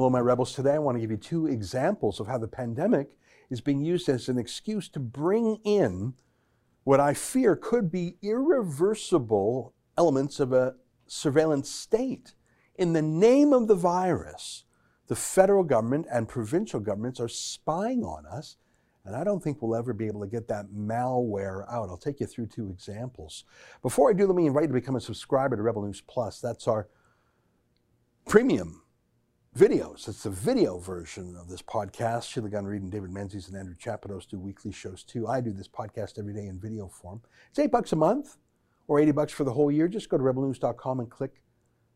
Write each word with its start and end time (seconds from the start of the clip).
Hello, 0.00 0.08
my 0.08 0.18
rebels. 0.18 0.54
Today 0.54 0.76
I 0.76 0.78
want 0.78 0.96
to 0.96 1.00
give 1.02 1.10
you 1.10 1.18
two 1.18 1.46
examples 1.46 2.20
of 2.20 2.26
how 2.26 2.38
the 2.38 2.48
pandemic 2.48 3.18
is 3.50 3.60
being 3.60 3.82
used 3.82 4.08
as 4.08 4.30
an 4.30 4.38
excuse 4.38 4.88
to 4.88 4.98
bring 4.98 5.56
in 5.62 6.14
what 6.84 7.00
I 7.00 7.12
fear 7.12 7.54
could 7.54 7.92
be 7.92 8.16
irreversible 8.22 9.74
elements 9.98 10.40
of 10.40 10.54
a 10.54 10.76
surveillance 11.06 11.70
state. 11.70 12.32
In 12.76 12.94
the 12.94 13.02
name 13.02 13.52
of 13.52 13.68
the 13.68 13.74
virus, 13.74 14.64
the 15.08 15.16
federal 15.16 15.64
government 15.64 16.06
and 16.10 16.26
provincial 16.26 16.80
governments 16.80 17.20
are 17.20 17.28
spying 17.28 18.02
on 18.02 18.24
us, 18.24 18.56
and 19.04 19.14
I 19.14 19.22
don't 19.22 19.44
think 19.44 19.60
we'll 19.60 19.76
ever 19.76 19.92
be 19.92 20.06
able 20.06 20.22
to 20.22 20.26
get 20.26 20.48
that 20.48 20.68
malware 20.74 21.70
out. 21.70 21.90
I'll 21.90 21.98
take 21.98 22.20
you 22.20 22.26
through 22.26 22.46
two 22.46 22.70
examples. 22.70 23.44
Before 23.82 24.08
I 24.08 24.14
do, 24.14 24.26
let 24.26 24.34
me 24.34 24.46
invite 24.46 24.62
you 24.62 24.68
to 24.68 24.72
become 24.72 24.96
a 24.96 25.00
subscriber 25.02 25.56
to 25.56 25.62
Rebel 25.62 25.84
News 25.84 26.00
Plus. 26.00 26.40
That's 26.40 26.66
our 26.66 26.88
premium 28.26 28.80
videos. 29.56 30.06
It's 30.08 30.22
the 30.22 30.30
video 30.30 30.78
version 30.78 31.36
of 31.36 31.48
this 31.48 31.62
podcast. 31.62 32.30
Sheila 32.30 32.48
Gunn 32.48 32.66
Reid 32.66 32.82
and 32.82 32.90
David 32.90 33.10
Menzies 33.10 33.48
and 33.48 33.56
Andrew 33.56 33.74
Chapados 33.74 34.28
do 34.28 34.38
weekly 34.38 34.70
shows 34.70 35.02
too. 35.02 35.26
I 35.26 35.40
do 35.40 35.52
this 35.52 35.68
podcast 35.68 36.18
every 36.18 36.32
day 36.32 36.46
in 36.46 36.60
video 36.60 36.86
form. 36.88 37.20
It's 37.50 37.58
eight 37.58 37.72
bucks 37.72 37.92
a 37.92 37.96
month 37.96 38.36
or 38.86 39.00
80 39.00 39.12
bucks 39.12 39.32
for 39.32 39.44
the 39.44 39.52
whole 39.52 39.70
year. 39.70 39.88
Just 39.88 40.08
go 40.08 40.16
to 40.16 40.22
rebelnews.com 40.22 41.00
and 41.00 41.10
click 41.10 41.42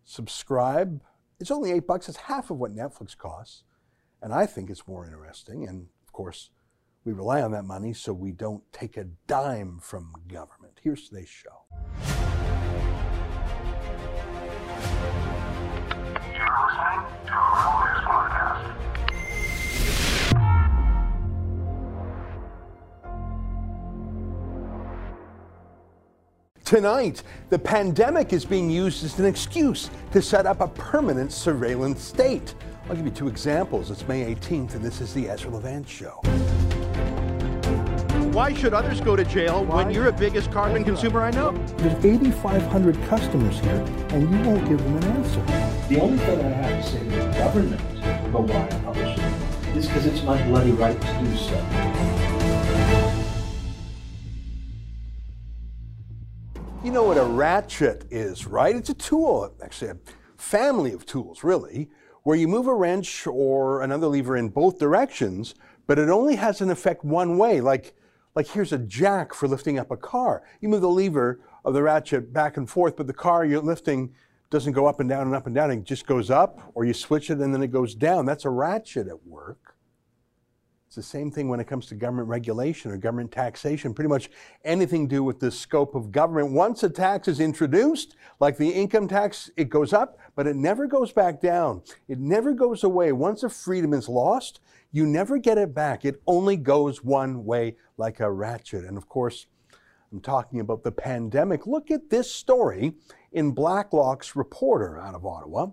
subscribe. 0.05 1.01
It's 1.39 1.51
only 1.51 1.71
eight 1.71 1.87
bucks. 1.87 2.09
It's 2.09 2.19
half 2.19 2.51
of 2.51 2.59
what 2.59 2.75
Netflix 2.75 3.17
costs. 3.17 3.63
And 4.21 4.33
I 4.33 4.47
think 4.47 4.69
it's 4.69 4.89
more 4.89 5.05
interesting. 5.07 5.69
And 5.69 5.87
of 6.07 6.13
course, 6.13 6.51
we 7.05 7.13
rely 7.13 7.41
on 7.41 7.53
that 7.53 7.65
money 7.65 7.93
so 7.93 8.13
we 8.13 8.33
don't 8.33 8.65
take 8.73 8.97
a 8.97 9.05
dime 9.27 9.79
from 9.81 10.13
government. 10.27 10.81
Here's 10.83 11.09
today's 11.09 11.29
show. 11.29 11.65
Tonight, 26.75 27.23
the 27.51 27.59
pandemic 27.61 28.33
is 28.33 28.45
being 28.45 28.69
used 28.69 29.05
as 29.05 29.17
an 29.21 29.27
excuse 29.27 29.91
to 30.11 30.21
set 30.21 30.45
up 30.45 30.61
a 30.61 30.67
permanent 30.67 31.31
surveillance 31.31 32.03
state. 32.03 32.57
I'll 32.89 32.97
give 32.97 33.05
you 33.05 33.13
two 33.13 33.29
examples. 33.29 33.93
It's 33.93 34.09
May 34.09 34.35
18th, 34.35 34.75
and 34.75 34.85
this 34.85 35.01
is 35.01 35.15
the 35.15 35.29
Ezra 35.29 35.53
Levant 35.53 35.89
Show. 35.89 36.19
Why 38.33 38.53
should 38.53 38.75
others 38.75 39.01
go 39.01 39.15
to 39.15 39.25
jail 39.25 39.65
Why? 39.65 39.85
when 39.85 39.95
you're 39.95 40.11
the 40.11 40.19
biggest 40.19 40.51
carbon 40.51 40.83
consumer 40.83 41.23
I 41.23 41.31
know? 41.31 41.53
There's 41.77 42.05
8,500 42.05 43.01
customers 43.05 43.61
here, 43.61 43.85
and 44.09 44.29
you 44.29 44.51
won't 44.51 44.69
give 44.69 44.83
them 44.83 44.97
an 44.97 45.05
answer. 45.05 45.43
The 45.89 46.01
only 46.01 46.19
thing 46.19 46.41
I 46.41 46.49
have 46.49 46.85
to 46.85 46.91
say 46.91 46.99
to 46.99 47.05
the 47.05 47.39
government 47.39 47.81
about 48.27 48.49
why 48.49 48.67
I 48.67 48.81
publish 48.83 49.17
it 49.17 49.77
is 49.77 49.87
because 49.87 50.07
it's 50.07 50.25
my 50.25 50.43
bloody 50.49 50.73
right 50.73 51.01
to 51.01 51.19
do 51.21 51.37
so. 51.37 52.14
You 56.85 56.91
know 56.91 57.05
what 57.05 57.17
a 57.17 57.25
ratchet 57.25 58.05
is, 58.11 58.47
right? 58.47 58.77
It's 58.77 58.91
a 58.91 58.95
tool, 58.95 59.51
actually 59.65 59.93
a 59.93 59.97
family 60.37 60.93
of 60.93 61.07
tools, 61.07 61.43
really, 61.43 61.89
where 62.25 62.37
you 62.37 62.47
move 62.47 62.67
a 62.67 62.75
wrench 62.75 63.27
or 63.27 63.81
another 63.81 64.07
lever 64.07 64.37
in 64.37 64.51
both 64.51 64.79
directions, 64.79 65.55
but 65.87 65.99
it 65.99 66.11
only 66.11 66.37
has 66.37 66.61
an 66.61 66.69
effect 66.69 67.03
one 67.03 67.39
way, 67.39 67.63
like 67.63 67.95
like 68.35 68.49
here's 68.49 68.71
a 68.71 68.79
jack 68.79 69.33
for 69.33 69.49
lifting 69.49 69.79
up 69.79 69.91
a 69.91 69.97
car. 69.97 70.43
You 70.61 70.69
move 70.69 70.83
the 70.83 70.91
lever 70.91 71.41
of 71.65 71.73
the 71.73 71.83
ratchet 71.83 72.35
back 72.35 72.59
and 72.59 72.69
forth, 72.69 72.97
but 72.97 73.07
the 73.07 73.15
car 73.15 73.47
you're 73.47 73.63
lifting 73.63 74.13
doesn't 74.51 74.75
go 74.75 74.85
up 74.85 75.01
and 75.01 75.09
down 75.09 75.27
and 75.27 75.35
up 75.35 75.47
and 75.47 75.55
down. 75.55 75.71
It 75.71 75.85
just 75.85 76.07
goes 76.07 76.31
up, 76.31 76.71
or 76.75 76.85
you 76.85 76.93
switch 76.93 77.31
it 77.31 77.39
and 77.39 77.55
then 77.55 77.63
it 77.63 77.69
goes 77.69 77.95
down. 77.95 78.27
That's 78.27 78.45
a 78.45 78.51
ratchet 78.51 79.09
at 79.09 79.27
work. 79.27 79.74
It's 80.97 81.09
the 81.09 81.19
same 81.19 81.33
thing 81.33 81.49
when 81.49 81.59
it 81.59 81.67
comes 81.67 81.87
to 81.87 81.97
government 81.97 82.29
regulation 82.29 82.93
or 82.93 82.97
government 82.97 83.33
taxation. 83.33 83.93
Pretty 83.93 84.09
much 84.09 84.31
anything 84.65 85.09
to 85.09 85.17
do 85.17 85.25
with 85.25 85.41
the 85.41 85.51
scope 85.51 85.97
of 85.97 86.13
government. 86.13 86.53
Once 86.53 86.85
a 86.85 86.89
tax 86.89 87.27
is 87.27 87.41
introduced, 87.41 88.15
like 88.39 88.57
the 88.57 88.71
income 88.71 89.09
tax, 89.09 89.51
it 89.57 89.71
goes 89.71 89.93
up, 89.93 90.21
but 90.37 90.47
it 90.47 90.55
never 90.55 90.87
goes 90.87 91.13
back 91.13 91.41
down. 91.41 91.83
It 92.07 92.21
never 92.21 92.53
goes 92.53 92.85
away. 92.85 93.11
Once 93.11 93.43
a 93.43 93.49
freedom 93.49 93.93
is 93.93 94.09
lost, 94.09 94.61
you 94.93 95.05
never 95.05 95.37
get 95.37 95.59
it 95.59 95.75
back. 95.75 96.05
It 96.05 96.23
only 96.29 96.57
goes 96.57 97.03
one 97.03 97.45
way 97.45 97.75
like 97.97 98.21
a 98.21 98.31
ratchet. 98.31 98.85
And 98.85 98.97
of 98.97 99.09
course, 99.09 99.49
I'm 100.13 100.21
talking 100.21 100.61
about 100.61 100.85
the 100.85 100.93
pandemic. 100.93 101.67
Look 101.67 101.91
at 101.91 102.09
this 102.09 102.31
story 102.31 102.95
in 103.35 103.53
Blacklock's 103.53 104.35
Reporter 104.35 104.99
out 104.99 105.15
of 105.15 105.27
Ottawa. 105.27 105.67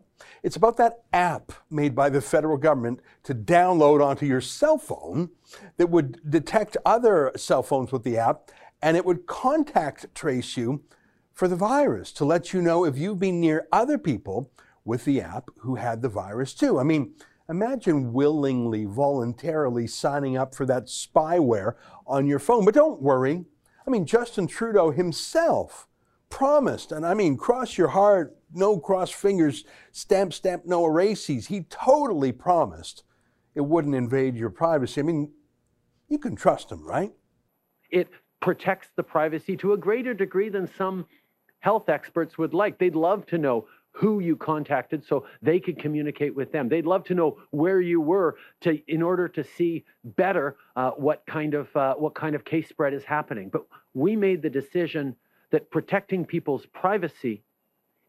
It's 0.44 0.58
about 0.58 0.78
that 0.78 1.04
app 1.14 1.54
made 1.70 1.96
by 1.96 2.10
the 2.10 2.20
federal 2.20 2.58
government 2.58 3.00
to 3.24 3.34
download 3.34 4.04
onto 4.04 4.26
your 4.26 4.42
cell 4.42 4.78
phone 4.78 5.30
that 5.78 5.90
would 5.90 6.20
detect 6.30 6.76
other 6.86 7.32
cell 7.38 7.64
phones 7.64 7.92
with 7.92 8.04
the 8.04 8.18
app 8.18 8.52
and 8.82 8.98
it 8.98 9.06
would 9.06 9.28
contact 9.28 10.14
trace 10.14 10.58
you 10.58 10.84
for 11.32 11.48
the 11.48 11.56
virus 11.56 12.12
to 12.12 12.26
let 12.26 12.52
you 12.52 12.62
know 12.62 12.84
if 12.84 12.98
you've 12.98 13.20
been 13.20 13.40
near 13.40 13.68
other 13.72 13.98
people 13.98 14.52
with 14.84 15.06
the 15.06 15.22
app 15.22 15.50
who 15.60 15.76
had 15.76 16.02
the 16.02 16.10
virus 16.10 16.54
too. 16.54 16.80
I 16.80 16.84
mean, 16.84 17.14
Imagine 17.52 18.14
willingly, 18.14 18.86
voluntarily 18.86 19.86
signing 19.86 20.38
up 20.38 20.56
for 20.56 20.66
that 20.68 20.86
spyware 20.86 21.74
on 22.08 22.26
your 22.26 22.40
phone. 22.40 22.64
But 22.64 22.74
don't 22.74 23.02
worry. 23.02 23.44
I 23.86 23.90
mean, 23.90 24.06
Justin 24.06 24.48
Trudeau 24.48 24.92
himself 24.92 25.90
promised, 26.32 26.92
and 26.92 27.06
I 27.06 27.14
mean, 27.14 27.38
cross 27.38 27.78
your 27.78 27.90
heart, 27.90 28.36
no 28.54 28.80
cross 28.80 29.12
fingers, 29.12 29.66
stamp, 29.92 30.34
stamp, 30.34 30.66
no 30.66 30.86
erases. 30.86 31.48
He 31.48 31.62
totally 31.70 32.32
promised 32.32 33.04
it 33.54 33.62
wouldn't 33.62 33.96
invade 33.96 34.36
your 34.36 34.50
privacy. 34.50 35.02
I 35.02 35.04
mean, 35.04 35.32
you 36.08 36.18
can 36.18 36.36
trust 36.36 36.72
him, 36.72 36.86
right? 36.86 37.12
It 37.92 38.10
protects 38.42 38.88
the 38.96 39.04
privacy 39.04 39.56
to 39.58 39.74
a 39.74 39.78
greater 39.78 40.14
degree 40.14 40.50
than 40.50 40.68
some 40.68 41.06
health 41.60 41.90
experts 41.90 42.38
would 42.38 42.54
like. 42.54 42.80
They'd 42.80 42.96
love 42.96 43.26
to 43.28 43.38
know 43.38 43.68
who 43.94 44.22
you 44.22 44.36
contacted 44.38 45.06
so 45.06 45.26
they 45.42 45.60
could 45.60 45.78
communicate 45.78 46.34
with 46.34 46.52
them. 46.52 46.70
They'd 46.70 46.86
love 46.86 47.04
to 47.06 47.14
know 47.14 47.38
where 47.52 47.82
you 47.82 48.00
were 48.00 48.38
to 48.62 48.80
in 48.88 49.02
order 49.02 49.28
to 49.28 49.44
see 49.44 49.84
better 50.04 50.56
uh, 50.76 50.92
what 50.92 51.26
kind 51.28 51.54
of 51.54 51.76
uh, 51.76 51.96
what 51.96 52.16
kind 52.16 52.34
of 52.36 52.46
case 52.46 52.70
spread 52.70 52.94
is 52.94 53.04
happening. 53.04 53.50
But 53.50 53.66
we 53.94 54.16
made 54.16 54.42
the 54.42 54.50
decision 54.50 55.16
that 55.52 55.70
protecting 55.72 56.26
people's 56.26 56.66
privacy 56.68 57.44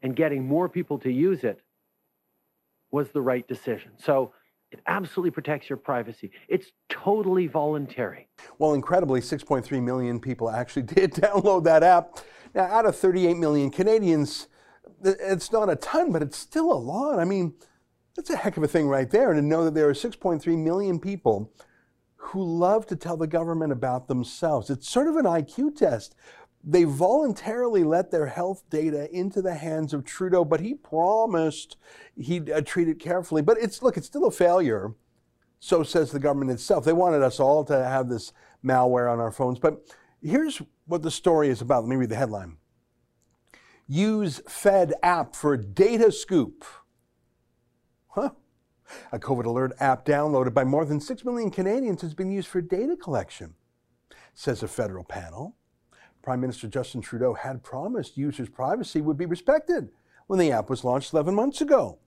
and 0.03 0.17
getting 0.17 0.47
more 0.47 0.69
people 0.69 0.99
to 0.99 1.11
use 1.11 1.45
it 1.45 1.61
was 2.91 3.11
the 3.11 3.21
right 3.21 3.47
decision. 3.47 3.93
So 3.97 4.33
it 4.71 4.81
absolutely 4.87 5.31
protects 5.31 5.69
your 5.69 5.77
privacy. 5.77 6.31
It's 6.49 6.73
totally 6.89 7.47
voluntary. 7.47 8.29
Well, 8.59 8.75
incredibly, 8.75 9.21
6.3 9.21 9.83
million 9.83 10.19
people 10.19 10.51
actually 10.51 10.83
did 10.95 11.13
download 11.13 11.65
that 11.65 11.83
app. 11.83 12.19
Now, 12.55 12.65
out 12.65 12.87
of 12.87 12.97
38 12.97 13.37
million 13.37 13.71
Canadians, 13.71 14.49
it's 15.05 15.53
not 15.53 15.71
a 15.71 15.77
ton, 15.77 16.13
but 16.13 16.23
it's 16.23 16.37
still 16.37 16.73
a 16.73 16.75
lot. 16.75 17.19
I 17.19 17.25
mean, 17.25 17.55
that's 18.17 18.31
a 18.31 18.37
heck 18.37 18.57
of 18.57 18.63
a 18.63 18.69
thing 18.69 18.89
right 18.89 19.11
there. 19.11 19.33
to 19.33 19.43
know 19.43 19.65
that 19.65 19.75
there 19.75 19.89
are 19.89 19.95
6.3 19.95 20.59
million 20.59 20.99
people 20.99 21.53
who 22.17 22.43
love 22.43 22.87
to 22.87 22.97
tell 22.97 23.17
the 23.17 23.27
government 23.27 23.73
about 23.73 24.09
themselves. 24.09 24.71
It's 24.71 24.89
sort 24.89 25.09
of 25.09 25.17
an 25.17 25.25
IQ 25.25 25.77
test. 25.77 26.15
They 26.65 26.84
voluntarily 26.84 27.83
let 27.83 28.11
their 28.11 28.27
health 28.27 28.62
data 28.71 29.11
into 29.12 29.43
the 29.43 29.55
hands 29.55 29.93
of 29.93 30.05
Trudeau, 30.05 30.45
but 30.45 30.61
he 30.61 30.75
promised 30.75 31.77
he'd 32.17 32.50
uh, 32.50 32.61
treat 32.61 32.89
it 32.89 33.00
carefully. 33.00 33.43
But 33.43 33.59
it's 33.59 33.83
look, 33.83 33.97
it's 33.97 34.06
still 34.06 34.27
a 34.27 34.31
failure. 34.31 34.95
So 35.59 35.83
says 35.83 36.11
the 36.11 36.19
government 36.19 36.50
itself. 36.50 36.84
They 36.84 36.93
wanted 36.93 37.23
us 37.23 37.39
all 37.39 37.65
to 37.65 37.84
have 37.84 38.09
this 38.09 38.33
malware 38.65 39.11
on 39.11 39.21
our 39.21 39.31
phones. 39.31 39.59
But 39.59 39.81
here's 40.21 40.61
what 40.87 41.03
the 41.03 41.11
story 41.11 41.49
is 41.49 41.61
about. 41.61 41.84
Let 41.84 41.91
me 41.91 41.97
read 41.97 42.09
the 42.09 42.17
headline. 42.17 42.56
Use 43.87 44.41
Fed 44.49 44.94
app 45.03 45.34
for 45.34 45.56
data 45.56 46.11
scoop. 46.11 46.65
Huh? 48.09 48.31
A 49.11 49.19
COVID 49.19 49.47
alert 49.47 49.73
app 49.81 50.05
downloaded 50.05 50.55
by 50.55 50.64
more 50.64 50.85
than 50.85 51.00
6 51.00 51.25
million 51.25 51.50
Canadians 51.50 52.03
has 52.03 52.14
been 52.14 52.31
used 52.31 52.49
for 52.49 52.61
data 52.61 52.97
collection, 52.97 53.55
says 54.35 54.62
a 54.62 54.69
federal 54.69 55.05
panel. 55.05 55.56
Prime 56.23 56.41
Minister 56.41 56.69
Justin 56.69 57.01
Trudeau 57.01 57.35
had 57.35 57.63
promised 57.63 58.17
users' 58.17 58.49
privacy 58.49 59.01
would 59.01 59.17
be 59.17 59.27
respected 59.27 59.91
when 60.27 60.39
the 60.39 60.53
app 60.53 60.71
was 60.71 60.85
launched 60.85 61.13
11 61.13 61.35
months 61.35 61.61
ago. 61.61 61.99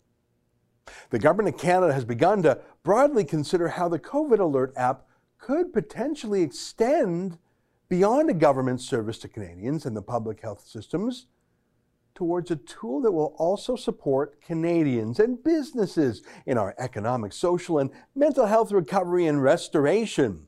The 1.10 1.20
Government 1.20 1.56
of 1.56 1.62
Canada 1.62 1.94
has 1.94 2.06
begun 2.06 2.44
to 2.44 2.60
broadly 2.84 3.26
consider 3.26 3.70
how 3.70 3.90
the 3.90 4.00
COVID 4.00 4.40
Alert 4.40 4.74
app 4.78 5.06
could 5.38 5.74
potentially 5.74 6.42
extend 6.42 7.38
beyond 7.90 8.30
a 8.30 8.34
government 8.34 8.82
service 8.82 9.18
to 9.20 9.28
Canadians 9.28 9.86
and 9.86 9.96
the 9.96 10.02
public 10.02 10.42
health 10.42 10.66
systems 10.66 11.28
towards 12.16 12.50
a 12.50 12.56
tool 12.56 13.02
that 13.02 13.12
will 13.12 13.36
also 13.38 13.76
support 13.76 14.42
Canadians 14.42 15.20
and 15.20 15.44
businesses 15.44 16.24
in 16.46 16.58
our 16.58 16.74
economic, 16.80 17.34
social, 17.34 17.78
and 17.78 17.92
mental 18.16 18.46
health 18.46 18.72
recovery 18.72 19.28
and 19.28 19.44
restoration, 19.44 20.48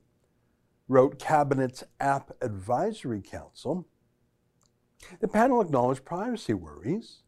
wrote 0.87 1.19
Cabinet's 1.19 1.83
App 1.99 2.31
Advisory 2.41 3.21
Council. 3.21 3.87
The 5.19 5.27
panel 5.27 5.61
acknowledged 5.61 6.05
privacy 6.05 6.53
worries. 6.53 7.23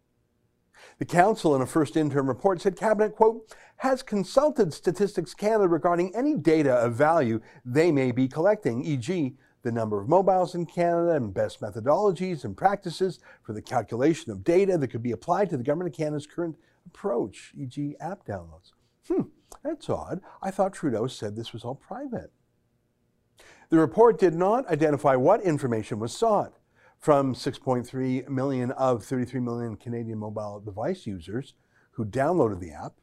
The 0.98 1.06
council, 1.06 1.56
in 1.56 1.62
a 1.62 1.66
first 1.66 1.98
interim 1.98 2.28
report, 2.28 2.62
said 2.62 2.78
Cabinet, 2.78 3.16
quote, 3.16 3.54
has 3.78 4.02
consulted 4.02 4.74
Statistics 4.74 5.34
Canada 5.34 5.68
regarding 5.68 6.16
any 6.16 6.36
data 6.36 6.74
of 6.74 6.94
value 6.94 7.42
they 7.66 7.92
may 7.92 8.12
be 8.12 8.28
collecting, 8.28 8.84
e.g., 8.84 9.36
the 9.62 9.72
number 9.72 10.00
of 10.00 10.08
mobiles 10.08 10.56
in 10.56 10.66
Canada 10.66 11.16
and 11.16 11.34
best 11.34 11.60
methodologies 11.60 12.46
and 12.46 12.56
practices 12.56 13.20
for 13.44 13.52
the 13.52 13.62
calculation 13.62 14.32
of 14.32 14.44
data 14.44 14.78
that 14.78 14.88
could 14.88 15.04
be 15.04 15.12
applied 15.12 15.50
to 15.50 15.58
the 15.58 15.64
Government 15.64 15.94
of 15.94 15.98
Canada's 15.98 16.26
current 16.26 16.56
approach, 16.86 17.52
e.g., 17.58 17.96
app 18.00 18.26
downloads. 18.26 18.72
Hmm, 19.08 19.24
that's 19.64 19.90
odd. 19.90 20.22
I 20.42 20.50
thought 20.52 20.74
Trudeau 20.74 21.08
said 21.08 21.36
this 21.36 21.52
was 21.52 21.66
all 21.66 21.76
private. 21.76 22.32
The 23.70 23.78
report 23.78 24.18
did 24.18 24.34
not 24.34 24.68
identify 24.68 25.16
what 25.16 25.44
information 25.44 26.00
was 26.00 26.12
sought 26.12 26.54
from 26.98 27.36
6.3 27.36 28.28
million 28.28 28.72
of 28.72 29.04
33 29.04 29.40
million 29.42 29.76
Canadian 29.76 30.18
mobile 30.18 30.60
device 30.60 31.06
users 31.06 31.54
who 31.92 32.04
downloaded 32.04 32.60
the 32.60 32.72
app. 32.72 32.94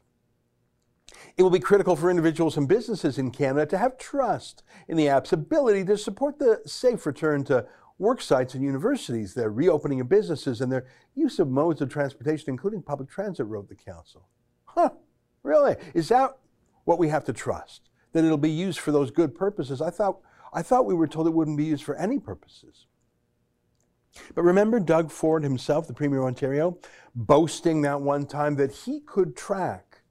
It 1.37 1.43
will 1.43 1.49
be 1.49 1.59
critical 1.59 1.95
for 1.95 2.09
individuals 2.09 2.57
and 2.57 2.67
businesses 2.67 3.17
in 3.17 3.31
Canada 3.31 3.65
to 3.67 3.77
have 3.77 3.97
trust 3.97 4.63
in 4.89 4.97
the 4.97 5.07
app's 5.07 5.31
ability 5.31 5.85
to 5.85 5.97
support 5.97 6.37
the 6.37 6.61
safe 6.65 7.05
return 7.05 7.45
to 7.45 7.65
work 7.97 8.21
sites 8.21 8.53
and 8.53 8.63
universities, 8.63 9.33
their 9.33 9.49
reopening 9.49 10.01
of 10.01 10.09
businesses, 10.09 10.59
and 10.59 10.69
their 10.69 10.85
use 11.15 11.39
of 11.39 11.47
modes 11.47 11.81
of 11.81 11.89
transportation, 11.89 12.49
including 12.49 12.81
public 12.81 13.09
transit, 13.09 13.45
wrote 13.45 13.69
the 13.69 13.75
Council. 13.75 14.27
Huh, 14.65 14.89
really? 15.43 15.77
Is 15.93 16.09
that 16.09 16.37
what 16.83 16.99
we 16.99 17.07
have 17.07 17.23
to 17.23 17.33
trust? 17.33 17.89
That 18.11 18.25
it'll 18.25 18.37
be 18.37 18.51
used 18.51 18.79
for 18.79 18.91
those 18.91 19.11
good 19.11 19.33
purposes? 19.33 19.81
I 19.81 19.89
thought 19.89 20.19
I 20.53 20.61
thought 20.61 20.85
we 20.85 20.93
were 20.93 21.07
told 21.07 21.27
it 21.27 21.33
wouldn't 21.33 21.57
be 21.57 21.65
used 21.65 21.83
for 21.83 21.95
any 21.95 22.19
purposes. 22.19 22.85
But 24.33 24.43
remember 24.43 24.79
Doug 24.79 25.11
Ford 25.11 25.43
himself, 25.43 25.87
the 25.87 25.93
Premier 25.93 26.19
of 26.19 26.25
Ontario, 26.25 26.77
boasting 27.15 27.81
that 27.83 28.01
one 28.01 28.25
time 28.25 28.55
that 28.55 28.71
he 28.71 28.99
could 29.01 29.35
track 29.35 30.01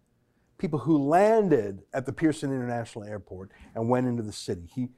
people 0.59 0.81
who 0.81 0.97
landed 0.97 1.83
at 1.93 2.07
the 2.07 2.13
Pearson 2.13 2.51
International 2.51 3.05
Airport 3.05 3.51
and 3.75 3.89
went 3.89 4.07
into 4.07 4.23
the 4.23 4.33
city. 4.33 4.69
He, 4.75 4.91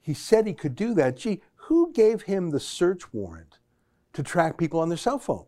he 0.00 0.14
said 0.14 0.46
he 0.46 0.54
could 0.54 0.74
do 0.74 0.94
that. 0.94 1.16
Gee, 1.16 1.40
who 1.54 1.92
gave 1.92 2.22
him 2.22 2.50
the 2.50 2.60
search 2.60 3.12
warrant 3.12 3.58
to 4.12 4.22
track 4.22 4.58
people 4.58 4.80
on 4.80 4.88
their 4.88 4.98
cell 4.98 5.18
phone? 5.18 5.46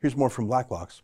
Here's 0.00 0.16
more 0.16 0.30
from 0.30 0.46
Blacklock's. 0.46 1.02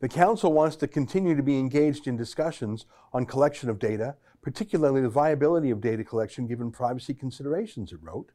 The 0.00 0.08
Council 0.08 0.52
wants 0.52 0.76
to 0.76 0.88
continue 0.88 1.34
to 1.34 1.42
be 1.42 1.58
engaged 1.58 2.06
in 2.06 2.16
discussions 2.16 2.86
on 3.12 3.26
collection 3.26 3.70
of 3.70 3.78
data 3.78 4.16
particularly 4.46 5.00
the 5.00 5.08
viability 5.08 5.72
of 5.72 5.80
data 5.80 6.04
collection 6.04 6.46
given 6.46 6.70
privacy 6.70 7.12
considerations, 7.12 7.90
it 7.90 7.98
wrote. 8.00 8.30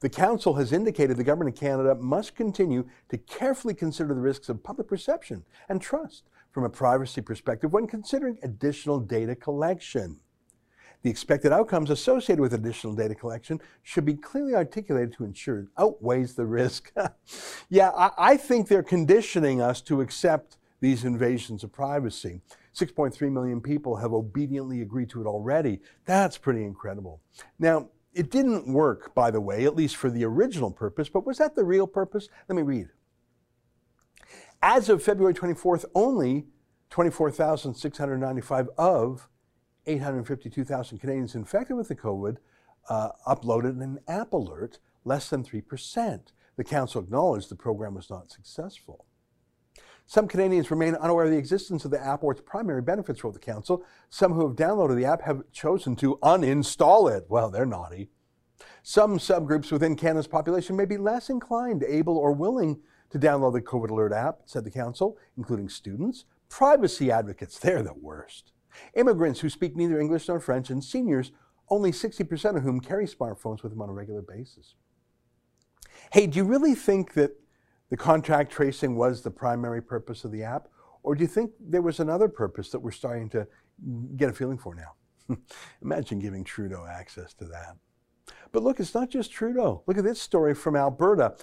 The 0.00 0.08
Council 0.08 0.54
has 0.54 0.72
indicated 0.72 1.16
the 1.16 1.22
Government 1.22 1.54
of 1.54 1.60
Canada 1.60 1.94
must 1.94 2.34
continue 2.34 2.88
to 3.08 3.18
carefully 3.18 3.72
consider 3.72 4.14
the 4.14 4.20
risks 4.20 4.48
of 4.48 4.64
public 4.64 4.88
perception 4.88 5.44
and 5.68 5.80
trust 5.80 6.24
from 6.50 6.64
a 6.64 6.68
privacy 6.68 7.20
perspective 7.20 7.72
when 7.72 7.86
considering 7.86 8.40
additional 8.42 8.98
data 8.98 9.36
collection. 9.36 10.18
The 11.02 11.10
expected 11.10 11.52
outcomes 11.52 11.90
associated 11.90 12.40
with 12.40 12.54
additional 12.54 12.96
data 12.96 13.14
collection 13.14 13.60
should 13.84 14.04
be 14.04 14.14
clearly 14.14 14.56
articulated 14.56 15.12
to 15.12 15.24
ensure 15.24 15.60
it 15.60 15.68
outweighs 15.78 16.34
the 16.34 16.46
risk. 16.46 16.92
yeah, 17.68 17.90
I, 17.90 18.10
I 18.18 18.36
think 18.36 18.66
they're 18.66 18.82
conditioning 18.82 19.60
us 19.60 19.80
to 19.82 20.00
accept 20.00 20.56
these 20.80 21.04
invasions 21.04 21.64
of 21.64 21.72
privacy. 21.72 22.40
6.3 22.74 23.32
million 23.32 23.60
people 23.60 23.96
have 23.96 24.12
obediently 24.12 24.80
agreed 24.82 25.10
to 25.10 25.20
it 25.20 25.26
already. 25.26 25.80
That's 26.04 26.38
pretty 26.38 26.64
incredible. 26.64 27.20
Now, 27.58 27.88
it 28.14 28.30
didn't 28.30 28.72
work, 28.72 29.14
by 29.14 29.30
the 29.30 29.40
way, 29.40 29.64
at 29.64 29.76
least 29.76 29.96
for 29.96 30.10
the 30.10 30.24
original 30.24 30.70
purpose, 30.70 31.08
but 31.08 31.26
was 31.26 31.38
that 31.38 31.54
the 31.54 31.64
real 31.64 31.86
purpose? 31.86 32.28
Let 32.48 32.56
me 32.56 32.62
read. 32.62 32.88
As 34.62 34.88
of 34.88 35.02
February 35.02 35.34
24th, 35.34 35.84
only 35.94 36.46
24,695 36.90 38.68
of 38.76 39.28
852,000 39.86 40.98
Canadians 40.98 41.34
infected 41.34 41.76
with 41.76 41.88
the 41.88 41.94
COVID 41.94 42.36
uh, 42.88 43.10
uploaded 43.26 43.82
an 43.82 43.98
app 44.08 44.32
alert, 44.32 44.78
less 45.04 45.28
than 45.30 45.44
3%. 45.44 46.20
The 46.56 46.64
Council 46.64 47.02
acknowledged 47.02 47.50
the 47.50 47.56
program 47.56 47.94
was 47.94 48.10
not 48.10 48.30
successful. 48.32 49.06
Some 50.08 50.26
Canadians 50.26 50.70
remain 50.70 50.94
unaware 50.94 51.26
of 51.26 51.30
the 51.30 51.36
existence 51.36 51.84
of 51.84 51.90
the 51.90 52.02
app 52.02 52.24
or 52.24 52.32
its 52.32 52.40
primary 52.40 52.80
benefits, 52.80 53.22
wrote 53.22 53.34
the 53.34 53.38
Council. 53.38 53.84
Some 54.08 54.32
who 54.32 54.48
have 54.48 54.56
downloaded 54.56 54.96
the 54.96 55.04
app 55.04 55.20
have 55.20 55.42
chosen 55.52 55.94
to 55.96 56.18
uninstall 56.22 57.14
it. 57.14 57.26
Well, 57.28 57.50
they're 57.50 57.66
naughty. 57.66 58.08
Some 58.82 59.18
subgroups 59.18 59.70
within 59.70 59.96
Canada's 59.96 60.26
population 60.26 60.76
may 60.76 60.86
be 60.86 60.96
less 60.96 61.28
inclined, 61.28 61.82
able, 61.82 62.16
or 62.16 62.32
willing 62.32 62.80
to 63.10 63.18
download 63.18 63.52
the 63.52 63.60
COVID 63.60 63.90
Alert 63.90 64.14
app, 64.14 64.40
said 64.46 64.64
the 64.64 64.70
Council, 64.70 65.18
including 65.36 65.68
students, 65.68 66.24
privacy 66.48 67.10
advocates, 67.10 67.58
they're 67.58 67.82
the 67.82 67.92
worst, 67.92 68.52
immigrants 68.96 69.40
who 69.40 69.50
speak 69.50 69.76
neither 69.76 70.00
English 70.00 70.26
nor 70.26 70.40
French, 70.40 70.70
and 70.70 70.82
seniors, 70.82 71.32
only 71.68 71.92
60% 71.92 72.56
of 72.56 72.62
whom 72.62 72.80
carry 72.80 73.06
smartphones 73.06 73.62
with 73.62 73.72
them 73.72 73.82
on 73.82 73.90
a 73.90 73.92
regular 73.92 74.22
basis. 74.22 74.74
Hey, 76.12 76.26
do 76.26 76.38
you 76.38 76.44
really 76.44 76.74
think 76.74 77.12
that 77.12 77.38
the 77.90 77.96
contact 77.96 78.52
tracing 78.52 78.96
was 78.96 79.22
the 79.22 79.30
primary 79.30 79.82
purpose 79.82 80.24
of 80.24 80.32
the 80.32 80.42
app? 80.42 80.68
Or 81.02 81.14
do 81.14 81.22
you 81.22 81.28
think 81.28 81.52
there 81.60 81.82
was 81.82 82.00
another 82.00 82.28
purpose 82.28 82.70
that 82.70 82.80
we're 82.80 82.90
starting 82.90 83.28
to 83.30 83.46
get 84.16 84.28
a 84.28 84.32
feeling 84.32 84.58
for 84.58 84.74
now? 84.74 85.36
Imagine 85.82 86.18
giving 86.18 86.44
Trudeau 86.44 86.86
access 86.86 87.32
to 87.34 87.44
that. 87.46 87.76
But 88.52 88.62
look, 88.62 88.80
it's 88.80 88.94
not 88.94 89.10
just 89.10 89.30
Trudeau. 89.30 89.82
Look 89.86 89.98
at 89.98 90.04
this 90.04 90.20
story 90.20 90.54
from 90.54 90.76
Alberta. 90.76 91.34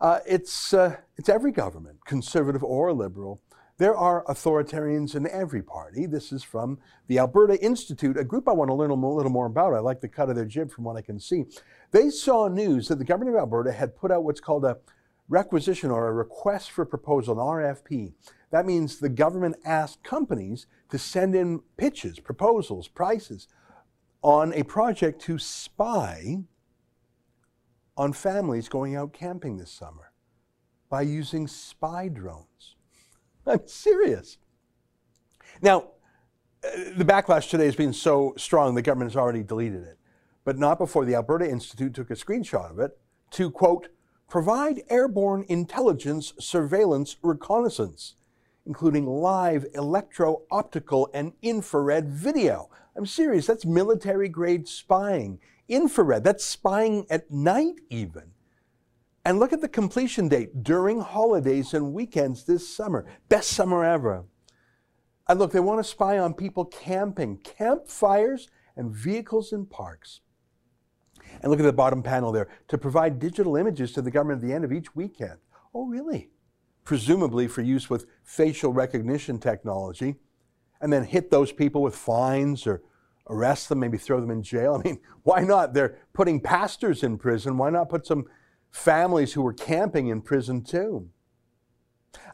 Uh, 0.00 0.20
it's, 0.26 0.74
uh, 0.74 0.96
it's 1.16 1.28
every 1.28 1.52
government, 1.52 2.04
conservative 2.04 2.62
or 2.62 2.92
liberal. 2.92 3.40
There 3.78 3.96
are 3.96 4.24
authoritarians 4.24 5.14
in 5.14 5.28
every 5.28 5.62
party. 5.62 6.06
This 6.06 6.32
is 6.32 6.42
from 6.42 6.78
the 7.08 7.18
Alberta 7.18 7.62
Institute, 7.62 8.16
a 8.16 8.24
group 8.24 8.48
I 8.48 8.52
want 8.52 8.70
to 8.70 8.74
learn 8.74 8.90
a 8.90 8.94
little 8.94 9.30
more 9.30 9.46
about. 9.46 9.74
I 9.74 9.80
like 9.80 10.00
the 10.00 10.08
cut 10.08 10.30
of 10.30 10.36
their 10.36 10.46
jib 10.46 10.70
from 10.70 10.84
what 10.84 10.96
I 10.96 11.02
can 11.02 11.20
see. 11.20 11.44
They 11.90 12.08
saw 12.08 12.48
news 12.48 12.88
that 12.88 12.98
the 12.98 13.04
government 13.04 13.36
of 13.36 13.40
Alberta 13.40 13.72
had 13.72 13.94
put 13.94 14.10
out 14.10 14.24
what's 14.24 14.40
called 14.40 14.64
a 14.64 14.78
requisition 15.28 15.90
or 15.90 16.08
a 16.08 16.12
request 16.12 16.70
for 16.70 16.84
proposal, 16.84 17.40
an 17.40 17.46
RFP. 17.46 18.12
That 18.50 18.66
means 18.66 18.98
the 18.98 19.08
government 19.08 19.56
asked 19.64 20.02
companies 20.02 20.66
to 20.90 20.98
send 20.98 21.34
in 21.34 21.60
pitches, 21.76 22.20
proposals, 22.20 22.88
prices 22.88 23.48
on 24.22 24.52
a 24.54 24.62
project 24.62 25.20
to 25.22 25.38
spy 25.38 26.38
on 27.96 28.12
families 28.12 28.68
going 28.68 28.94
out 28.94 29.12
camping 29.12 29.56
this 29.56 29.70
summer 29.70 30.12
by 30.88 31.02
using 31.02 31.46
spy 31.46 32.08
drones. 32.08 32.76
I'm 33.46 33.66
serious. 33.66 34.38
Now, 35.62 35.90
uh, 36.64 36.70
the 36.96 37.04
backlash 37.04 37.50
today 37.50 37.66
has 37.66 37.76
been 37.76 37.92
so 37.92 38.34
strong, 38.36 38.74
the 38.74 38.82
government 38.82 39.10
has 39.10 39.16
already 39.16 39.42
deleted 39.42 39.82
it, 39.84 39.98
but 40.44 40.58
not 40.58 40.78
before 40.78 41.04
the 41.04 41.14
Alberta 41.14 41.48
Institute 41.48 41.94
took 41.94 42.10
a 42.10 42.14
screenshot 42.14 42.70
of 42.70 42.78
it 42.78 42.98
to, 43.32 43.50
quote, 43.50 43.88
provide 44.28 44.82
airborne 44.90 45.44
intelligence, 45.48 46.32
surveillance, 46.38 47.16
reconnaissance, 47.22 48.14
including 48.64 49.06
live 49.06 49.66
electro 49.74 50.42
optical 50.50 51.08
and 51.14 51.32
infrared 51.42 52.08
video. 52.08 52.68
I'm 52.96 53.06
serious, 53.06 53.46
that's 53.46 53.64
military 53.64 54.28
grade 54.28 54.66
spying. 54.66 55.38
Infrared, 55.68 56.24
that's 56.24 56.44
spying 56.44 57.06
at 57.10 57.30
night, 57.30 57.80
even. 57.90 58.32
And 59.24 59.40
look 59.40 59.52
at 59.52 59.60
the 59.60 59.68
completion 59.68 60.28
date 60.28 60.62
during 60.62 61.00
holidays 61.00 61.74
and 61.74 61.92
weekends 61.92 62.44
this 62.44 62.68
summer. 62.68 63.04
Best 63.28 63.50
summer 63.50 63.84
ever. 63.84 64.24
And 65.28 65.38
look, 65.40 65.50
they 65.50 65.60
want 65.60 65.80
to 65.80 65.90
spy 65.90 66.18
on 66.18 66.34
people 66.34 66.64
camping, 66.64 67.38
campfires, 67.38 68.48
and 68.76 68.94
vehicles 68.94 69.52
in 69.52 69.66
parks. 69.66 70.20
And 71.42 71.50
look 71.50 71.60
at 71.60 71.64
the 71.64 71.72
bottom 71.72 72.02
panel 72.02 72.32
there 72.32 72.48
to 72.68 72.78
provide 72.78 73.18
digital 73.18 73.56
images 73.56 73.92
to 73.92 74.02
the 74.02 74.10
government 74.10 74.42
at 74.42 74.48
the 74.48 74.54
end 74.54 74.64
of 74.64 74.72
each 74.72 74.94
weekend. 74.94 75.38
Oh, 75.74 75.86
really? 75.86 76.30
Presumably 76.84 77.48
for 77.48 77.62
use 77.62 77.90
with 77.90 78.06
facial 78.22 78.72
recognition 78.72 79.38
technology, 79.38 80.16
and 80.80 80.92
then 80.92 81.04
hit 81.04 81.30
those 81.30 81.52
people 81.52 81.82
with 81.82 81.96
fines 81.96 82.66
or 82.66 82.82
arrest 83.28 83.68
them, 83.68 83.80
maybe 83.80 83.98
throw 83.98 84.20
them 84.20 84.30
in 84.30 84.42
jail. 84.42 84.74
I 84.84 84.88
mean, 84.88 85.00
why 85.22 85.40
not? 85.40 85.74
They're 85.74 85.98
putting 86.12 86.40
pastors 86.40 87.02
in 87.02 87.18
prison. 87.18 87.58
Why 87.58 87.70
not 87.70 87.88
put 87.88 88.06
some 88.06 88.26
families 88.70 89.32
who 89.32 89.42
were 89.42 89.52
camping 89.52 90.08
in 90.08 90.20
prison 90.22 90.62
too? 90.62 91.08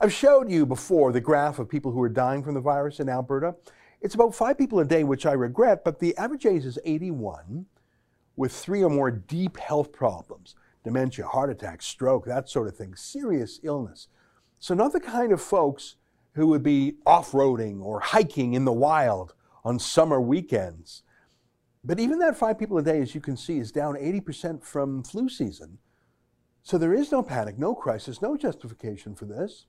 I've 0.01 0.13
showed 0.13 0.51
you 0.51 0.67
before 0.67 1.13
the 1.13 1.21
graph 1.21 1.59
of 1.59 1.69
people 1.69 1.93
who 1.93 2.03
are 2.03 2.09
dying 2.09 2.43
from 2.43 2.55
the 2.55 2.61
virus 2.61 3.01
in 3.01 3.09
Alberta. 3.09 3.57
It's 4.01 4.15
about 4.15 4.35
five 4.35 4.59
people 4.59 4.81
a 4.81 4.85
day, 4.85 5.05
which 5.05 5.27
I 5.27 5.33
regret, 5.33 5.85
but 5.85 5.99
the 5.99 6.17
average 6.17 6.47
age 6.47 6.65
is 6.65 6.79
81 6.85 7.67
with 8.37 8.53
three 8.53 8.83
or 8.83 8.91
more 8.91 9.11
deep 9.11 9.59
health 9.59 9.93
problems 9.93 10.55
dementia, 10.85 11.25
heart 11.25 11.49
attack, 11.49 11.81
stroke, 11.81 12.25
that 12.25 12.49
sort 12.49 12.67
of 12.67 12.77
thing, 12.77 12.95
serious 12.97 13.61
illness. 13.63 14.09
So, 14.59 14.75
not 14.75 14.93
the 14.93 15.01
kind 15.01 15.33
of 15.33 15.41
folks 15.41 15.97
who 16.35 16.49
would 16.49 16.63
be 16.63 16.95
off 17.07 17.33
roading 17.33 17.81
or 17.81 18.01
hiking 18.01 18.55
in 18.55 18.65
the 18.65 18.73
wild 18.73 19.35
on 19.65 19.79
summer 19.79 20.21
weekends. 20.21 21.03
But 21.85 22.01
even 22.01 22.19
that 22.21 22.37
five 22.37 22.59
people 22.59 22.79
a 22.79 22.83
day, 22.83 23.01
as 23.01 23.15
you 23.15 23.21
can 23.21 23.37
see, 23.37 23.59
is 23.59 23.73
down 23.73 23.95
80% 23.95 24.63
from 24.65 25.03
flu 25.03 25.29
season. 25.29 25.79
So 26.63 26.79
there 26.79 26.95
is 26.95 27.11
no 27.11 27.23
panic, 27.23 27.59
no 27.59 27.75
crisis, 27.75 28.23
no 28.23 28.37
justification 28.37 29.15
for 29.15 29.25
this. 29.25 29.67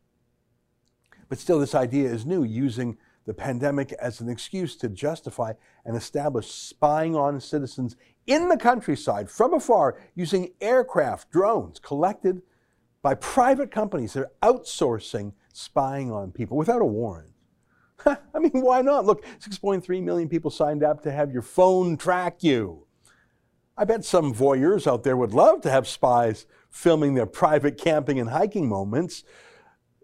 But 1.27 1.39
still, 1.39 1.59
this 1.59 1.73
idea 1.73 2.09
is 2.09 2.25
new, 2.25 2.43
using 2.43 2.97
the 3.25 3.33
pandemic 3.33 3.93
as 3.93 4.21
an 4.21 4.29
excuse 4.29 4.75
to 4.77 4.89
justify 4.89 5.53
and 5.85 5.95
establish 5.95 6.51
spying 6.51 7.15
on 7.15 7.39
citizens 7.39 7.95
in 8.27 8.49
the 8.49 8.57
countryside 8.57 9.29
from 9.29 9.53
afar 9.53 9.97
using 10.15 10.53
aircraft, 10.61 11.31
drones 11.31 11.79
collected 11.79 12.41
by 13.01 13.13
private 13.15 13.69
companies. 13.69 14.13
that 14.13 14.21
are 14.21 14.53
outsourcing 14.53 15.33
spying 15.53 16.11
on 16.11 16.31
people 16.31 16.57
without 16.57 16.81
a 16.81 16.85
warrant. 16.85 17.33
I 18.05 18.39
mean, 18.39 18.61
why 18.61 18.81
not? 18.81 19.05
Look, 19.05 19.25
6.3 19.39 20.01
million 20.01 20.27
people 20.27 20.49
signed 20.49 20.83
up 20.83 21.03
to 21.03 21.11
have 21.11 21.31
your 21.31 21.41
phone 21.41 21.97
track 21.97 22.43
you. 22.43 22.87
I 23.77 23.85
bet 23.85 24.05
some 24.05 24.33
voyeurs 24.33 24.87
out 24.87 25.03
there 25.03 25.17
would 25.17 25.33
love 25.33 25.61
to 25.61 25.71
have 25.71 25.87
spies 25.87 26.45
filming 26.69 27.13
their 27.13 27.25
private 27.25 27.77
camping 27.77 28.19
and 28.19 28.29
hiking 28.29 28.67
moments, 28.67 29.23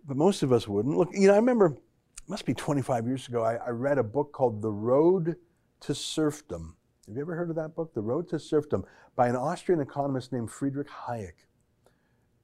but 0.06 0.18
most 0.18 0.44
of 0.44 0.52
us 0.52 0.68
wouldn't. 0.68 0.98
Look, 0.98 1.10
you 1.14 1.28
know, 1.28 1.34
I 1.34 1.38
remember, 1.38 1.68
it 1.68 2.30
must 2.30 2.46
be 2.46 2.54
25 2.54 3.06
years 3.06 3.28
ago, 3.28 3.44
I, 3.44 3.56
I 3.56 3.70
read 3.70 3.98
a 3.98 4.04
book 4.04 4.32
called 4.32 4.62
The 4.62 4.72
Road 4.72 5.36
to 5.82 5.94
Serfdom. 5.94 6.76
Have 7.10 7.16
you 7.18 7.24
ever 7.24 7.36
heard 7.36 7.50
of 7.50 7.56
that 7.56 7.76
book, 7.76 7.96
The 7.96 8.04
Road 8.04 8.30
to 8.30 8.38
Serfdom, 8.38 8.86
by 9.16 9.28
an 9.28 9.36
Austrian 9.36 9.82
economist 9.82 10.32
named 10.32 10.52
Friedrich 10.52 10.90
Hayek? 11.08 11.34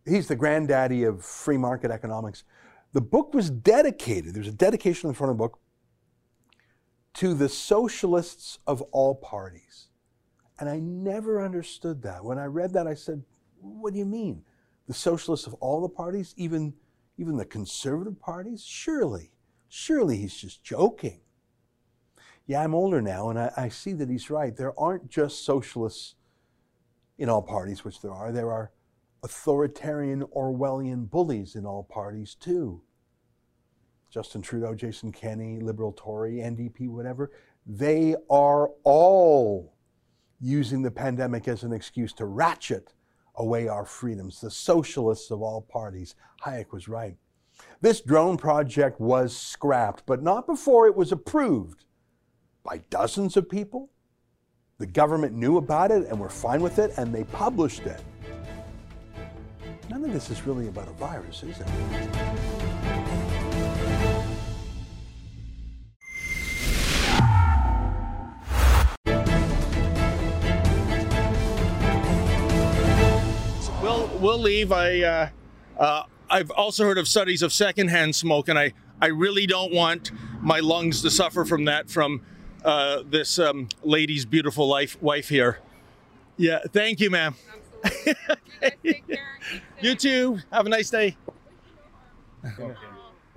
He's 0.05 0.27
the 0.27 0.35
granddaddy 0.35 1.03
of 1.03 1.23
free 1.23 1.57
market 1.57 1.91
economics. 1.91 2.43
The 2.91 3.01
book 3.01 3.35
was 3.35 3.51
dedicated, 3.51 4.33
there's 4.33 4.47
a 4.47 4.51
dedication 4.51 5.07
in 5.07 5.13
front 5.13 5.29
of 5.29 5.37
the 5.37 5.43
book, 5.43 5.59
to 7.13 7.35
the 7.35 7.47
socialists 7.47 8.57
of 8.65 8.81
all 8.91 9.13
parties. 9.13 9.89
And 10.59 10.67
I 10.67 10.79
never 10.79 11.45
understood 11.45 12.01
that. 12.01 12.25
When 12.25 12.39
I 12.39 12.45
read 12.45 12.73
that, 12.73 12.87
I 12.87 12.95
said, 12.95 13.21
what 13.61 13.93
do 13.93 13.99
you 13.99 14.05
mean? 14.05 14.43
The 14.87 14.95
socialists 14.95 15.45
of 15.45 15.53
all 15.55 15.79
the 15.79 15.89
parties, 15.89 16.33
even, 16.37 16.73
even 17.19 17.37
the 17.37 17.45
conservative 17.45 18.19
parties? 18.19 18.65
Surely, 18.65 19.31
surely 19.69 20.17
he's 20.17 20.35
just 20.35 20.63
joking. 20.63 21.19
Yeah, 22.47 22.63
I'm 22.63 22.75
older 22.75 23.01
now, 23.01 23.29
and 23.29 23.39
I, 23.39 23.51
I 23.57 23.69
see 23.69 23.93
that 23.93 24.09
he's 24.09 24.29
right. 24.29 24.55
There 24.55 24.79
aren't 24.79 25.09
just 25.09 25.43
socialists 25.43 26.15
in 27.17 27.29
all 27.29 27.41
parties, 27.41 27.83
which 27.83 28.01
there 28.01 28.13
are. 28.13 28.31
There 28.31 28.51
are 28.51 28.71
authoritarian 29.23 30.23
Orwellian 30.35 31.09
bullies 31.09 31.55
in 31.55 31.65
all 31.65 31.83
parties, 31.83 32.35
too. 32.35 32.81
Justin 34.11 34.43
Trudeau, 34.43 34.75
Jason 34.75 35.11
Kenney, 35.11 35.59
Liberal 35.59 35.91
Tory, 35.91 36.35
NDP, 36.35 36.87
whatever. 36.87 37.31
They 37.65 38.15
are 38.29 38.69
all 38.83 39.73
using 40.39 40.83
the 40.83 40.91
pandemic 40.91 41.47
as 41.47 41.63
an 41.63 41.73
excuse 41.73 42.13
to 42.13 42.25
ratchet 42.25 42.93
away 43.35 43.67
our 43.67 43.85
freedoms, 43.85 44.39
the 44.39 44.51
socialists 44.51 45.31
of 45.31 45.41
all 45.41 45.61
parties. 45.61 46.15
Hayek 46.45 46.71
was 46.71 46.87
right. 46.87 47.17
This 47.81 48.01
drone 48.01 48.37
project 48.37 48.99
was 48.99 49.35
scrapped, 49.35 50.05
but 50.05 50.21
not 50.21 50.45
before 50.45 50.87
it 50.87 50.95
was 50.95 51.11
approved 51.11 51.85
by 52.65 52.79
dozens 52.89 53.37
of 53.37 53.47
people. 53.47 53.91
The 54.79 54.87
government 54.87 55.33
knew 55.33 55.57
about 55.57 55.91
it 55.91 56.07
and 56.09 56.19
were 56.19 56.29
fine 56.29 56.61
with 56.61 56.79
it, 56.79 56.91
and 56.97 57.13
they 57.13 57.23
published 57.25 57.83
it. 57.83 58.01
None 59.89 60.03
of 60.03 60.11
this 60.11 60.31
is 60.31 60.45
really 60.47 60.67
about 60.67 60.87
a 60.87 60.91
virus, 60.93 61.43
is 61.43 61.61
it? 61.61 61.67
We'll 73.81 74.07
we'll 74.19 74.39
leave. 74.39 74.71
I 74.71 75.01
uh, 75.01 75.29
uh, 75.77 76.03
I've 76.31 76.49
also 76.49 76.83
heard 76.83 76.97
of 76.97 77.07
studies 77.07 77.43
of 77.43 77.53
secondhand 77.53 78.15
smoke, 78.15 78.49
and 78.49 78.57
I 78.57 78.73
I 78.99 79.07
really 79.07 79.45
don't 79.45 79.71
want 79.71 80.11
my 80.41 80.59
lungs 80.59 81.03
to 81.03 81.11
suffer 81.11 81.45
from 81.45 81.65
that 81.65 81.91
from 81.91 82.21
uh, 82.65 83.03
this 83.05 83.39
um, 83.39 83.69
lady's 83.83 84.25
beautiful 84.25 84.67
life 84.67 85.01
wife 85.01 85.29
here. 85.29 85.59
Yeah, 86.37 86.59
thank 86.73 86.99
you, 86.99 87.09
ma'am. 87.09 87.35
You 89.81 89.93
too. 89.93 90.39
Have 90.51 90.65
a 90.65 90.69
nice 90.69 90.89
day. 90.89 91.15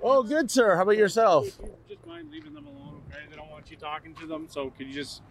Oh, 0.01 0.23
good, 0.23 0.49
sir. 0.49 0.75
How 0.75 0.81
about 0.81 0.97
yourself? 0.97 1.45
Just 1.87 2.05
mind 2.07 2.31
leaving 2.31 2.53
them 2.53 2.65
alone, 2.65 3.01
okay? 3.09 3.23
They 3.29 3.35
don't 3.35 3.49
want 3.51 3.69
you 3.69 3.77
talking 3.77 4.15
to 4.15 4.25
them, 4.25 4.47
so 4.49 4.71
could 4.71 4.87
you 4.87 4.93
just 4.93 5.21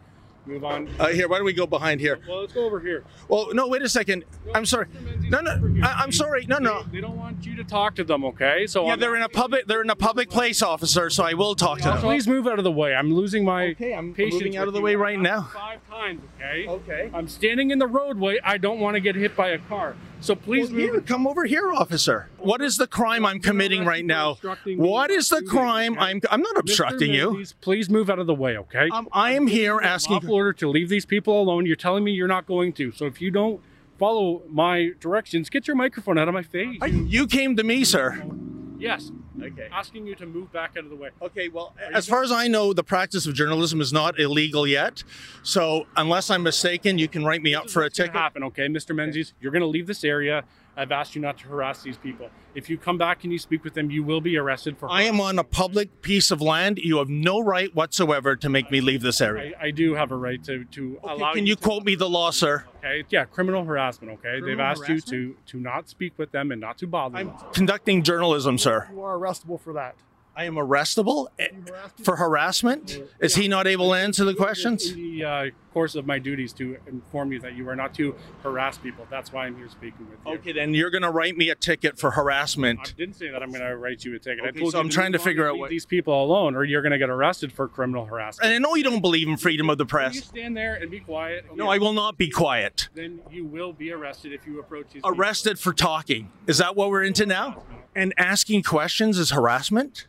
move 0.49 0.65
on? 0.65 0.89
Uh, 0.99 1.09
here, 1.09 1.29
why 1.29 1.37
don't 1.37 1.45
we 1.45 1.53
go 1.53 1.67
behind 1.67 2.01
here? 2.01 2.19
Well, 2.27 2.41
let's 2.41 2.53
go 2.53 2.65
over 2.65 2.81
here. 2.81 3.05
Well, 3.29 3.49
no, 3.53 3.69
wait 3.69 3.83
a 3.83 3.89
second. 3.89 4.25
I'm 4.55 4.65
sorry. 4.67 4.87
No, 5.29 5.41
no, 5.41 5.51
I, 5.87 6.03
I'm 6.03 6.11
sorry. 6.13 6.47
No, 6.47 6.59
no. 6.59 6.83
They, 6.85 6.93
they 6.97 7.01
don't 7.01 7.17
want 7.19 7.45
you 7.45 7.55
to 7.57 7.65
talk 7.65 7.95
to 7.97 8.05
them, 8.05 8.25
okay? 8.25 8.67
So 8.67 8.85
Yeah, 8.85 8.91
I'm- 8.91 9.01
they're 9.01 9.15
in 9.17 9.23
a 9.23 9.29
public. 9.29 9.67
They're 9.67 9.83
in 9.83 9.91
a 9.91 9.97
public 9.97 10.31
place, 10.31 10.63
officer. 10.63 11.11
So 11.11 11.25
I 11.25 11.35
will 11.35 11.55
talk 11.55 11.79
to 11.81 11.85
them. 11.85 11.99
Please 11.99 12.27
move 12.27 12.47
out 12.47 12.59
of 12.59 12.65
the 12.65 12.73
way. 12.73 12.95
I'm 12.95 13.13
losing 13.13 13.45
my 13.45 13.69
Okay, 13.69 13.93
I'm 13.95 14.15
moving 14.17 14.57
out 14.57 14.67
of 14.69 14.75
the 14.75 14.81
way 14.81 14.95
right 14.97 15.19
now. 15.21 15.43
Five 15.55 15.87
times, 15.89 16.23
okay? 16.37 16.67
Okay. 16.67 17.11
I'm 17.13 17.29
standing 17.29 17.71
in 17.71 17.79
the 17.79 17.87
roadway. 17.87 18.39
I 18.43 18.57
don't 18.57 18.81
want 18.81 18.95
to 18.95 19.01
get 19.01 19.15
hit 19.15 19.37
by 19.37 19.49
a 19.49 19.59
car. 19.59 19.95
So 20.21 20.35
please 20.35 20.71
Well, 20.71 20.81
here, 20.81 21.01
come 21.01 21.27
over 21.27 21.45
here, 21.45 21.73
officer. 21.73 22.29
What 22.39 22.61
is 22.61 22.77
the 22.77 22.87
crime 22.87 23.25
I'm 23.25 23.41
committing 23.41 23.85
right 23.85 24.05
now? 24.05 24.37
What 24.77 25.11
is 25.11 25.29
the 25.29 25.43
crime 25.43 25.97
I'm? 25.99 26.21
I'm 26.31 26.41
not 26.43 26.59
obstructing 26.59 27.13
you. 27.13 27.45
Please 27.61 27.89
move 27.89 28.11
out 28.11 28.19
of 28.19 28.27
the 28.27 28.35
way, 28.35 28.59
okay? 28.59 28.89
Um, 28.91 29.09
I 29.13 29.33
am 29.33 29.47
here 29.47 29.75
Lawful 29.75 29.89
asking. 29.89 30.29
order 30.29 30.53
to 30.55 30.69
leave 30.69 30.89
these 30.89 31.07
people 31.07 31.41
alone. 31.41 31.67
You're 31.67 31.77
telling 31.77 32.05
me 32.05 32.13
you're 32.13 32.27
not 32.29 32.47
going 32.47 32.73
to. 32.75 32.91
So 32.93 33.07
if 33.07 33.21
you 33.21 33.31
don't 33.31 33.61
follow 33.99 34.43
my 34.49 34.91
directions, 35.01 35.49
get 35.51 35.67
your 35.67 35.77
microphone 35.77 36.19
out 36.19 36.29
of 36.29 36.35
my 36.35 36.43
face. 36.43 36.79
I- 36.83 36.87
You 36.87 37.27
came 37.27 37.57
to 37.57 37.63
me, 37.63 37.85
sir. 37.85 38.23
Yes. 38.79 39.11
Okay. 39.41 39.69
Asking 39.73 40.07
you 40.07 40.15
to 40.17 40.27
move 40.27 40.53
back 40.53 40.73
out 40.77 40.85
of 40.85 40.91
the 40.91 40.97
way. 40.97 41.11
Okay. 41.23 41.49
Well, 41.49 41.75
as 41.93 42.09
far 42.09 42.23
as 42.23 42.33
I 42.33 42.49
know, 42.49 42.73
the 42.73 42.85
practice 42.85 43.27
of 43.27 43.35
journalism 43.35 43.81
is 43.81 43.93
not 43.93 44.19
illegal 44.19 44.67
yet. 44.67 45.05
So 45.43 45.87
unless 45.97 46.31
I'm 46.31 46.43
mistaken, 46.43 46.99
you 46.99 47.09
can 47.09 47.25
write 47.25 47.43
me 47.43 47.55
up 47.55 47.71
for 47.71 47.83
a 47.83 47.91
ticket. 47.91 48.15
happen, 48.15 48.43
okay, 48.45 48.67
Mr. 48.67 48.95
Menzies? 48.95 49.35
You're 49.41 49.53
going 49.53 49.63
to 49.63 49.69
leave 49.69 49.87
this 49.87 50.05
area. 50.05 50.45
I've 50.79 50.93
asked 50.93 51.17
you 51.17 51.21
not 51.21 51.37
to 51.39 51.49
harass 51.49 51.83
these 51.83 51.97
people. 51.97 52.31
If 52.55 52.71
you 52.71 52.79
come 52.79 52.97
back 52.99 53.25
and 53.25 53.33
you 53.33 53.39
speak 53.39 53.65
with 53.65 53.75
them, 53.75 53.91
you 53.91 54.05
will 54.05 54.21
be 54.21 54.37
arrested 54.37 54.79
for. 54.79 54.89
I 54.89 55.03
am 55.03 55.21
on 55.21 55.39
a 55.39 55.45
public 55.45 56.03
piece 56.03 56.31
of 56.31 56.41
land. 56.41 56.79
You 56.79 56.99
have 56.99 57.09
no 57.09 57.41
right 57.41 57.75
whatsoever 57.75 58.37
to 58.37 58.49
make 58.49 58.71
me 58.71 58.81
leave 58.81 59.03
this 59.03 59.21
area. 59.21 59.55
I, 59.61 59.67
I 59.67 59.71
do 59.73 59.95
have 59.95 60.13
a 60.13 60.17
right 60.17 60.43
to 60.45 60.65
to 60.65 61.01
allow. 61.03 61.35
Can 61.35 61.47
you 61.47 61.57
to- 61.57 61.63
quote 61.63 61.85
me 61.85 61.97
the 61.97 62.09
law, 62.09 62.31
sir? 62.31 62.65
Okay, 62.79 63.05
yeah, 63.11 63.25
criminal 63.25 63.65
harassment. 63.65 64.13
Okay, 64.25 64.41
they've 64.41 64.61
asked 64.61 64.87
harassment? 64.87 65.09
you 65.13 65.37
to 65.45 65.59
to 65.59 65.61
not 65.61 65.89
speak 65.89 66.13
with 66.17 66.31
them 66.31 66.53
and 66.53 66.61
not 66.61 66.79
to 66.79 66.87
bother 66.87 67.19
I'm 67.19 67.27
them. 67.29 67.37
conducting 67.53 68.05
journalism, 68.05 68.57
sir. 68.57 68.89
You 68.93 69.03
are 69.03 69.19
arrestable 69.19 69.61
for 69.61 69.73
that. 69.73 69.97
I 70.39 70.45
am 70.45 70.55
arrestable 70.55 71.27
eh, 71.41 71.49
for 72.05 72.15
harassment. 72.15 73.03
Is 73.19 73.35
he 73.35 73.49
not 73.49 73.67
able 73.67 73.89
to 73.89 73.95
answer 73.95 74.25
the 74.25 74.35
questions? 74.35 74.93
In 74.93 74.95
the 74.97 75.25
uh, 75.25 75.51
course 75.73 75.97
of 75.97 76.07
my 76.07 76.21
duties 76.21 76.53
to 76.53 76.77
inform 76.87 77.33
you 77.33 77.41
that 77.41 77.57
you 77.57 77.69
are 77.69 77.75
not 77.75 77.93
to 77.95 78.15
harass 78.45 78.79
people. 78.79 79.05
That's 79.11 79.33
why 79.33 79.47
I'm 79.47 79.57
here 79.57 79.69
speaking 79.69 80.07
with 80.09 80.21
you. 80.25 80.35
Okay, 80.35 80.53
then 80.53 80.75
you're 80.75 80.91
going 80.91 81.03
to 81.03 81.11
write 81.11 81.37
me 81.37 81.51
a 81.51 81.57
ticket 81.57 81.99
for 81.99 82.13
harassment. 82.13 82.79
I 82.81 82.93
didn't 82.97 83.17
say 83.17 83.31
that 83.31 83.43
I'm 83.43 83.51
going 83.51 83.65
to 83.65 83.77
write 83.77 84.05
you 84.05 84.15
a 84.15 84.21
ticket. 84.21 84.45
I 84.45 84.49
Okay, 84.51 84.71
so 84.71 84.79
I'm 84.79 84.89
trying 84.89 85.11
to 85.11 85.19
figure 85.19 85.49
out 85.49 85.59
what- 85.59 85.71
these 85.71 85.85
people 85.85 86.23
alone, 86.23 86.55
or 86.55 86.63
you're 86.63 86.83
going 86.83 86.93
to 86.93 86.99
get 86.99 87.11
arrested 87.11 87.53
for 87.53 87.67
criminal 87.67 88.05
harassment. 88.05 88.47
And 88.47 88.55
I 88.55 88.59
know 88.59 88.77
you 88.77 88.85
don't 88.85 89.01
believe 89.01 89.27
in 89.27 89.39
freedom 89.39 89.69
of 89.69 89.77
the 89.77 89.83
Will 89.85 89.89
press. 89.89 90.15
you 90.15 90.21
stand 90.21 90.57
there 90.57 90.77
and 90.77 90.89
be 90.89 91.01
quiet? 91.01 91.47
No, 91.57 91.69
I 91.69 91.79
will 91.79 91.95
not 91.95 92.17
be 92.17 92.31
quiet. 92.31 92.91
Then 92.95 93.19
you 93.29 93.45
will 93.45 93.73
be 93.73 93.91
arrested 93.91 94.33
if 94.33 94.47
you 94.47 94.61
approach 94.61 94.87
these. 94.93 95.03
Arrested 95.05 95.59
for 95.59 95.73
talking. 95.73 96.31
Is 96.47 96.59
that 96.59 96.77
what 96.77 96.91
we're 96.91 97.03
into 97.03 97.27
now? 97.27 97.65
And 97.97 98.15
asking 98.17 98.63
questions 98.63 99.19
is 99.19 99.31
harassment? 99.31 100.07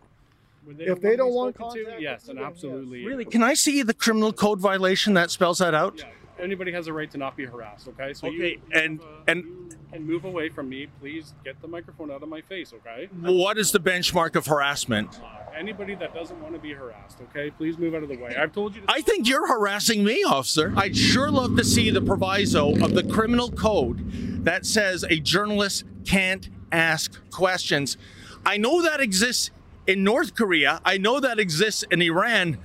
People. 0.78 0.94
If 0.94 1.02
they 1.02 1.16
don't 1.16 1.34
want 1.34 1.56
spoken 1.56 1.76
to, 1.76 1.84
contact 1.84 2.02
yes, 2.02 2.22
and 2.28 2.38
you, 2.38 2.44
then 2.44 2.52
absolutely. 2.52 3.06
Really? 3.06 3.26
Can 3.26 3.44
I 3.44 3.54
see 3.54 3.82
the 3.84 3.94
criminal 3.94 4.32
code 4.34 4.60
violation 4.60 5.14
that 5.16 5.32
spells 5.32 5.58
that 5.60 5.74
out? 5.74 5.96
Yeah, 5.98 6.06
anybody 6.44 6.72
has 6.72 6.88
a 6.88 6.94
right 6.94 7.10
to 7.12 7.18
not 7.18 7.36
be 7.36 7.46
harassed. 7.46 7.88
Okay, 7.90 8.14
so 8.14 8.28
you, 8.28 8.38
Okay, 8.40 8.52
you 8.52 8.62
and- 8.80 9.00
have, 9.02 9.10
uh, 9.10 9.22
and- 9.28 9.46
move 10.00 10.24
away 10.24 10.50
from 10.50 10.70
me. 10.70 10.88
Please 11.02 11.34
get 11.44 11.60
the 11.64 11.68
microphone 11.68 12.12
out 12.12 12.22
of 12.22 12.30
my 12.30 12.42
face. 12.42 12.74
Okay. 12.74 13.10
What 13.22 13.58
is 13.58 13.72
the 13.72 13.80
benchmark 13.80 14.36
of 14.36 14.46
harassment? 14.46 15.20
Uh, 15.24 15.28
anybody 15.58 15.96
that 15.96 16.14
doesn't 16.14 16.40
want 16.44 16.54
to 16.54 16.60
be 16.60 16.74
harassed. 16.74 17.18
Okay, 17.30 17.50
please 17.50 17.78
move 17.80 17.96
out 17.96 18.04
of 18.04 18.10
the 18.10 18.18
way. 18.18 18.36
I've 18.36 18.54
told 18.54 18.76
you. 18.76 18.82
To 18.82 18.88
I 18.92 19.02
think 19.02 19.28
you're 19.28 19.48
harassing 19.48 20.04
me, 20.04 20.24
officer. 20.24 20.74
I'd 20.78 20.96
sure 20.96 21.32
love 21.32 21.58
to 21.58 21.64
see 21.64 21.90
the 21.90 22.02
proviso 22.02 22.70
of 22.84 22.94
the 22.94 23.04
criminal 23.04 23.50
code 23.52 24.44
that 24.46 24.66
says 24.68 25.04
a 25.10 25.20
journalist 25.20 25.86
can't 26.06 26.50
ask 26.72 27.20
questions. 27.32 27.98
I 28.46 28.58
know 28.58 28.84
that 28.84 29.00
exists 29.02 29.50
in 29.90 30.04
North 30.04 30.36
Korea. 30.36 30.80
I 30.86 31.00
know 31.00 31.20
that 31.20 31.40
exists 31.40 31.84
in 31.90 32.00
Iran. 32.04 32.60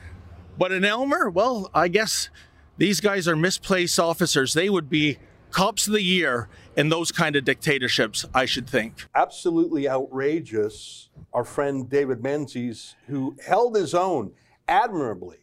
But 0.59 0.73
in 0.73 0.85
Aylmer, 0.85 1.31
well, 1.31 1.71
I 1.75 1.89
guess 1.89 2.29
these 2.77 3.01
guys 3.01 3.27
are 3.27 3.35
misplaced 3.35 3.99
officers. 3.99 4.53
They 4.53 4.69
would 4.69 4.91
be 4.91 5.17
cops 5.51 5.87
of 5.87 5.95
the 5.95 6.03
year 6.03 6.49
in 6.77 6.91
those 6.91 7.11
kind 7.11 7.35
of 7.35 7.45
dictatorships, 7.45 8.27
I 8.35 8.45
should 8.45 8.69
think. 8.69 9.07
absolutely 9.15 9.89
outrageous. 9.89 11.09
Our 11.33 11.45
friend 11.45 11.89
David 11.89 12.23
Menzies, 12.23 12.95
who 13.07 13.37
held 13.45 13.75
his 13.75 13.95
own 13.95 14.33
admirably, 14.69 15.39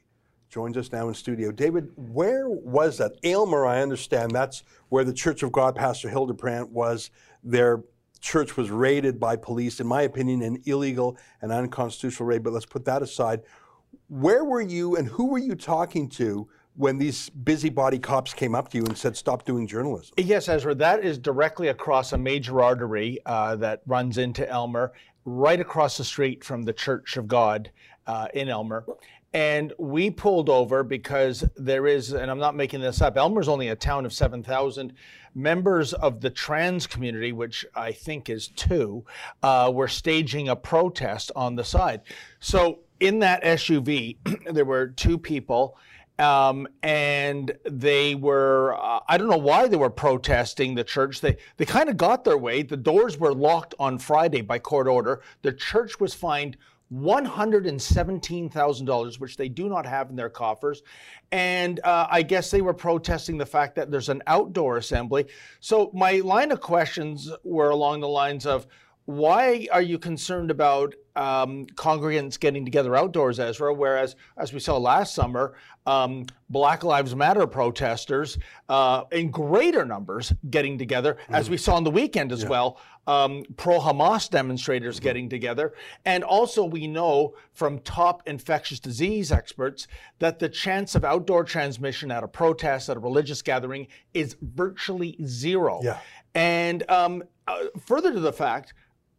joins 0.49 0.77
us 0.77 0.91
now 0.91 1.07
in 1.07 1.15
studio. 1.15 1.51
David, 1.51 1.89
where 1.95 2.47
was 2.47 2.99
that? 2.99 3.13
Aylmer, 3.23 3.65
I 3.65 3.81
understand 3.81 4.31
that's 4.31 4.63
where 4.89 5.03
the 5.03 5.13
Church 5.13 5.41
of 5.41 5.51
God, 5.51 5.75
Pastor 5.75 6.09
Hildebrandt, 6.09 6.69
was 6.69 7.09
their 7.43 7.81
church 8.21 8.55
was 8.55 8.69
raided 8.69 9.19
by 9.19 9.35
police, 9.35 9.79
in 9.79 9.87
my 9.87 10.03
opinion, 10.03 10.41
an 10.41 10.61
illegal 10.65 11.17
and 11.41 11.51
unconstitutional 11.51 12.27
raid, 12.27 12.43
but 12.43 12.53
let's 12.53 12.65
put 12.65 12.85
that 12.85 13.01
aside. 13.01 13.41
Where 14.07 14.45
were 14.45 14.61
you 14.61 14.95
and 14.95 15.07
who 15.07 15.27
were 15.27 15.39
you 15.39 15.55
talking 15.55 16.07
to 16.09 16.47
when 16.75 16.97
these 16.97 17.29
busybody 17.29 17.99
cops 17.99 18.33
came 18.33 18.55
up 18.55 18.69
to 18.69 18.77
you 18.77 18.85
and 18.85 18.97
said, 18.97 19.17
stop 19.17 19.43
doing 19.45 19.67
journalism? 19.67 20.13
Yes, 20.17 20.47
Ezra, 20.47 20.75
that 20.75 21.03
is 21.03 21.17
directly 21.17 21.67
across 21.69 22.13
a 22.13 22.17
major 22.17 22.61
artery 22.61 23.19
uh, 23.25 23.55
that 23.57 23.81
runs 23.85 24.17
into 24.17 24.47
Aylmer, 24.49 24.93
right 25.25 25.59
across 25.59 25.97
the 25.97 26.03
street 26.03 26.43
from 26.43 26.63
the 26.63 26.73
Church 26.73 27.17
of 27.17 27.27
God 27.27 27.71
uh, 28.07 28.27
in 28.33 28.49
Aylmer. 28.49 28.85
And 29.33 29.71
we 29.77 30.09
pulled 30.09 30.49
over 30.49 30.83
because 30.83 31.45
there 31.55 31.87
is, 31.87 32.11
and 32.11 32.29
I'm 32.29 32.39
not 32.39 32.55
making 32.55 32.81
this 32.81 33.01
up, 33.01 33.15
Aylmer's 33.15 33.47
only 33.47 33.69
a 33.69 33.75
town 33.75 34.05
of 34.05 34.11
7,000. 34.11 34.93
Members 35.33 35.93
of 35.93 36.19
the 36.19 36.29
trans 36.29 36.85
community, 36.85 37.31
which 37.31 37.65
I 37.73 37.93
think 37.93 38.29
is 38.29 38.49
two, 38.49 39.05
uh, 39.41 39.71
were 39.73 39.87
staging 39.87 40.49
a 40.49 40.55
protest 40.55 41.31
on 41.33 41.55
the 41.55 41.63
side. 41.63 42.01
So 42.41 42.79
in 42.99 43.19
that 43.19 43.41
SUV, 43.43 44.17
there 44.53 44.65
were 44.65 44.87
two 44.87 45.17
people. 45.17 45.77
Um, 46.19 46.67
and 46.83 47.51
they 47.63 48.13
were, 48.13 48.75
uh, 48.79 48.99
I 49.07 49.17
don't 49.17 49.29
know 49.29 49.37
why 49.37 49.67
they 49.67 49.77
were 49.77 49.89
protesting 49.89 50.75
the 50.75 50.83
church. 50.83 51.21
They, 51.21 51.37
they 51.57 51.65
kind 51.65 51.89
of 51.89 51.97
got 51.97 52.25
their 52.25 52.37
way. 52.37 52.61
The 52.61 52.77
doors 52.77 53.17
were 53.17 53.33
locked 53.33 53.73
on 53.79 53.97
Friday 53.97 54.41
by 54.41 54.59
court 54.59 54.87
order. 54.87 55.21
The 55.41 55.53
church 55.53 55.99
was 55.99 56.13
fined 56.13 56.57
$117,000, 56.93 59.19
which 59.19 59.37
they 59.37 59.49
do 59.49 59.69
not 59.69 59.85
have 59.85 60.09
in 60.09 60.15
their 60.15 60.29
coffers. 60.29 60.81
And 61.31 61.79
uh, 61.83 62.07
I 62.09 62.21
guess 62.21 62.51
they 62.51 62.61
were 62.61 62.73
protesting 62.73 63.37
the 63.37 63.45
fact 63.45 63.75
that 63.75 63.91
there's 63.91 64.09
an 64.09 64.21
outdoor 64.27 64.77
assembly. 64.77 65.27
So 65.59 65.91
my 65.93 66.19
line 66.19 66.51
of 66.51 66.59
questions 66.59 67.31
were 67.43 67.69
along 67.69 68.01
the 68.01 68.09
lines 68.09 68.45
of, 68.45 68.67
why 69.05 69.67
are 69.71 69.81
you 69.81 69.97
concerned 69.97 70.51
about 70.51 70.93
um, 71.15 71.65
congregants 71.75 72.39
getting 72.39 72.63
together 72.63 72.95
outdoors, 72.95 73.39
Ezra? 73.39 73.73
Whereas, 73.73 74.15
as 74.37 74.53
we 74.53 74.59
saw 74.59 74.77
last 74.77 75.15
summer, 75.15 75.55
um, 75.85 76.25
Black 76.49 76.83
Lives 76.83 77.15
Matter 77.15 77.47
protesters 77.47 78.37
uh, 78.69 79.03
in 79.11 79.31
greater 79.31 79.85
numbers 79.85 80.33
getting 80.49 80.77
together, 80.77 81.17
mm. 81.27 81.35
as 81.35 81.49
we 81.49 81.57
saw 81.57 81.75
on 81.75 81.83
the 81.83 81.91
weekend 81.91 82.31
as 82.31 82.43
yeah. 82.43 82.49
well, 82.49 82.79
um, 83.07 83.43
pro 83.57 83.79
Hamas 83.79 84.29
demonstrators 84.29 84.99
mm. 84.99 85.03
getting 85.03 85.29
together. 85.29 85.73
And 86.05 86.23
also, 86.23 86.63
we 86.63 86.85
know 86.87 87.33
from 87.53 87.79
top 87.79 88.21
infectious 88.27 88.79
disease 88.79 89.31
experts 89.31 89.87
that 90.19 90.37
the 90.37 90.47
chance 90.47 90.93
of 90.95 91.03
outdoor 91.03 91.43
transmission 91.43 92.11
at 92.11 92.23
a 92.23 92.27
protest, 92.27 92.89
at 92.89 92.97
a 92.97 92.99
religious 92.99 93.41
gathering, 93.41 93.87
is 94.13 94.37
virtually 94.41 95.17
zero. 95.25 95.79
Yeah. 95.81 95.99
And 96.33 96.89
um, 96.89 97.23
uh, 97.47 97.65
further 97.85 98.13
to 98.13 98.19
the 98.19 98.31
fact, 98.31 98.73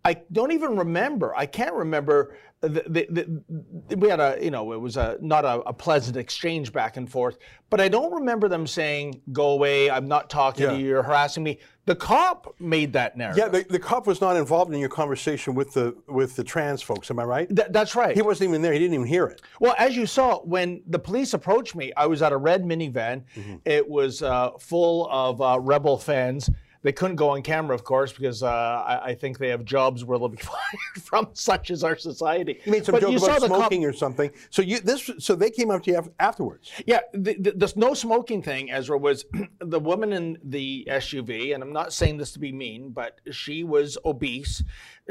I 0.05 0.15
don't 0.33 0.53
even 0.53 0.77
remember. 0.77 1.35
I 1.37 1.47
can't 1.47 1.75
remember. 1.75 2.37
The, 2.61 2.85
the, 2.87 3.43
the, 3.89 3.97
we 3.97 4.09
had 4.09 4.21
a, 4.21 4.39
you 4.41 4.51
know, 4.51 4.73
it 4.73 4.81
was 4.81 4.97
a 4.97 5.17
not 5.21 5.45
a, 5.45 5.61
a, 5.63 5.73
pleasant 5.73 6.17
exchange 6.17 6.73
back 6.73 6.97
and 6.97 7.11
forth. 7.11 7.39
But 7.71 7.81
I 7.81 7.89
don't 7.89 8.13
remember 8.13 8.49
them 8.49 8.69
saying, 8.69 9.21
"Go 9.33 9.51
away! 9.51 9.91
I'm 9.91 10.07
not 10.07 10.31
talking 10.31 10.65
yeah. 10.65 10.73
to 10.73 10.79
you. 10.79 10.87
You're 10.87 11.03
harassing 11.03 11.43
me." 11.43 11.59
The 11.87 11.97
cop 11.97 12.55
made 12.61 12.93
that 12.93 13.17
narrative. 13.17 13.39
Yeah, 13.39 13.49
the, 13.49 13.65
the, 13.69 13.79
cop 13.81 14.07
was 14.07 14.21
not 14.21 14.37
involved 14.37 14.73
in 14.73 14.79
your 14.79 14.89
conversation 14.89 15.57
with 15.57 15.73
the 15.73 15.97
with 16.07 16.37
the 16.37 16.45
trans 16.45 16.83
folks. 16.83 17.11
Am 17.11 17.19
I 17.19 17.25
right? 17.25 17.49
Th- 17.49 17.69
that's 17.71 17.97
right. 17.97 18.15
He 18.15 18.23
wasn't 18.23 18.51
even 18.51 18.63
there. 18.63 18.73
He 18.73 18.79
didn't 18.79 18.95
even 18.95 19.07
hear 19.07 19.27
it. 19.27 19.43
Well, 19.59 19.75
as 19.77 19.97
you 19.97 20.07
saw, 20.07 20.39
when 20.43 20.83
the 20.87 21.01
police 21.01 21.35
approached 21.35 21.75
me, 21.75 21.93
I 21.97 22.07
was 22.07 22.23
at 22.23 22.31
a 22.31 22.37
red 22.37 22.63
minivan. 22.63 23.25
Mm-hmm. 23.35 23.57
It 23.65 23.89
was 23.89 24.23
uh, 24.23 24.53
full 24.61 25.09
of 25.11 25.43
uh, 25.43 25.59
rebel 25.61 25.99
fans 25.99 26.49
they 26.83 26.93
couldn't 26.93 27.17
go 27.17 27.31
on 27.31 27.43
camera, 27.43 27.75
of 27.75 27.85
course, 27.85 28.13
because 28.13 28.43
uh, 28.43 28.49
I, 28.49 29.11
I, 29.11 29.15
think 29.15 29.39
they 29.39 29.49
have 29.49 29.65
jobs 29.65 30.05
where 30.05 30.19
they'll 30.19 30.29
be 30.29 30.37
fired 30.43 31.03
from, 31.03 31.29
such 31.33 31.71
as 31.71 31.85
our 31.85 31.97
society. 31.97 32.61
You 32.65 32.73
made 32.73 32.85
some 32.85 32.95
but 32.95 33.03
joke 33.03 33.17
about 33.17 33.43
smoking 33.43 33.85
or 33.85 33.93
something. 33.93 34.31
So 34.51 34.63
you 34.63 34.81
this 34.81 35.11
so 35.19 35.35
they 35.35 35.51
came 35.51 35.71
up 35.71 35.83
to 35.85 35.91
you 35.93 36.13
afterwards. 36.19 36.71
Yeah, 36.87 37.01
the, 37.13 37.35
the, 37.39 37.53
the 37.53 37.73
no 37.77 37.95
smoking 37.95 38.43
thing, 38.43 38.71
Ezra, 38.71 38.99
was 38.99 39.25
the 39.61 39.81
woman 39.81 40.13
in 40.13 40.39
the 40.45 40.87
SUV, 40.91 41.55
and 41.55 41.63
I'm 41.63 41.73
not 41.73 41.93
saying 41.93 42.19
this 42.19 42.33
to 42.33 42.39
be 42.39 42.53
mean, 42.53 42.91
but 42.91 43.21
she 43.31 43.65
was 43.65 43.97
obese 44.05 44.63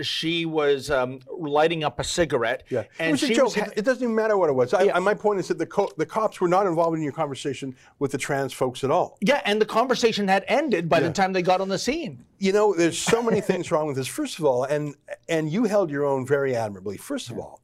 she 0.02 0.46
was 0.46 0.90
um, 0.90 1.20
lighting 1.30 1.84
up 1.84 2.00
a 2.00 2.04
cigarette. 2.04 2.64
Yeah, 2.70 2.86
and 3.00 3.10
it 3.10 3.12
was 3.12 3.24
a 3.24 3.34
joke. 3.34 3.46
Was 3.46 3.56
ha- 3.56 3.72
it 3.76 3.84
doesn't 3.84 4.02
even 4.02 4.16
matter 4.16 4.38
what 4.38 4.50
it 4.50 4.54
was. 4.54 4.72
Yeah. 4.72 4.96
I, 4.96 5.00
my 5.00 5.14
point 5.14 5.40
is 5.40 5.48
that 5.50 5.58
the 5.58 5.66
co- 5.66 5.92
the 5.98 6.06
cops 6.06 6.40
were 6.40 6.48
not 6.48 6.66
involved 6.66 6.96
in 6.96 7.04
your 7.04 7.12
conversation 7.12 7.76
with 8.00 8.12
the 8.12 8.18
trans 8.18 8.54
folks 8.54 8.84
at 8.84 8.92
all. 8.92 9.18
Yeah, 9.22 9.42
and 9.46 9.62
the 9.62 9.66
conversation 9.66 10.28
had 10.28 10.46
ended 10.48 10.88
by 10.88 11.00
yeah. 11.00 11.08
the 11.08 11.14
time 11.14 11.34
they 11.34 11.42
got 11.42 11.62
on 11.62 11.70
the 11.70 11.80
scene. 11.80 12.24
You 12.40 12.54
know, 12.54 12.74
there's 12.74 12.98
so 12.98 13.22
many 13.22 13.42
things 13.50 13.72
wrong 13.72 13.88
with 13.88 13.98
this. 13.98 14.08
First 14.08 14.40
of 14.40 14.46
all, 14.46 14.64
and 14.64 14.96
and 15.28 15.52
you 15.52 15.66
held 15.66 15.92
your 15.92 16.06
own 16.06 16.26
very 16.26 16.56
admirably. 16.56 16.98
First 16.98 17.30
of 17.30 17.38
all, 17.38 17.62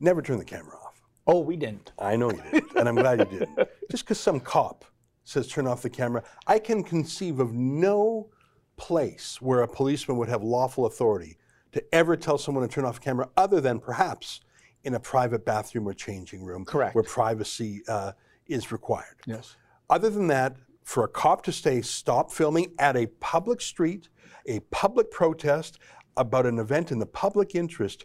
never 0.00 0.22
turn 0.22 0.38
the 0.38 0.44
camera 0.44 0.76
off. 0.76 1.02
Oh, 1.26 1.40
we 1.40 1.56
didn't. 1.56 1.92
I 1.98 2.16
know 2.16 2.30
you 2.30 2.42
didn't, 2.52 2.76
and 2.76 2.88
I'm 2.88 2.96
glad 2.96 3.18
you 3.20 3.38
didn't. 3.38 3.68
Just 3.90 4.04
because 4.04 4.20
some 4.20 4.38
cop 4.40 4.84
says 5.24 5.48
turn 5.48 5.66
off 5.66 5.82
the 5.82 5.90
camera, 5.90 6.22
I 6.46 6.58
can 6.58 6.84
conceive 6.84 7.40
of 7.40 7.52
no 7.54 8.28
place 8.76 9.40
where 9.40 9.62
a 9.62 9.68
policeman 9.68 10.16
would 10.18 10.28
have 10.28 10.42
lawful 10.42 10.86
authority 10.86 11.36
to 11.72 11.82
ever 11.94 12.16
tell 12.16 12.38
someone 12.38 12.66
to 12.66 12.72
turn 12.72 12.84
off 12.84 12.98
a 12.98 13.00
camera 13.00 13.28
other 13.36 13.60
than 13.60 13.78
perhaps 13.78 14.40
in 14.84 14.94
a 14.94 15.00
private 15.00 15.44
bathroom 15.44 15.88
or 15.88 15.94
changing 15.94 16.44
room 16.44 16.64
Correct. 16.64 16.94
where 16.94 17.04
privacy 17.04 17.82
uh, 17.88 18.12
is 18.46 18.70
required. 18.70 19.16
Yes. 19.26 19.56
Other 19.90 20.10
than 20.10 20.28
that, 20.28 20.56
for 20.82 21.04
a 21.04 21.08
cop 21.08 21.42
to 21.44 21.52
say 21.52 21.80
stop 21.80 22.30
filming 22.30 22.72
at 22.78 22.96
a 22.96 23.06
public 23.06 23.60
street, 23.60 24.08
a 24.46 24.60
public 24.70 25.10
protest 25.10 25.78
about 26.16 26.46
an 26.46 26.58
event 26.58 26.92
in 26.92 26.98
the 26.98 27.06
public 27.06 27.54
interest, 27.54 28.04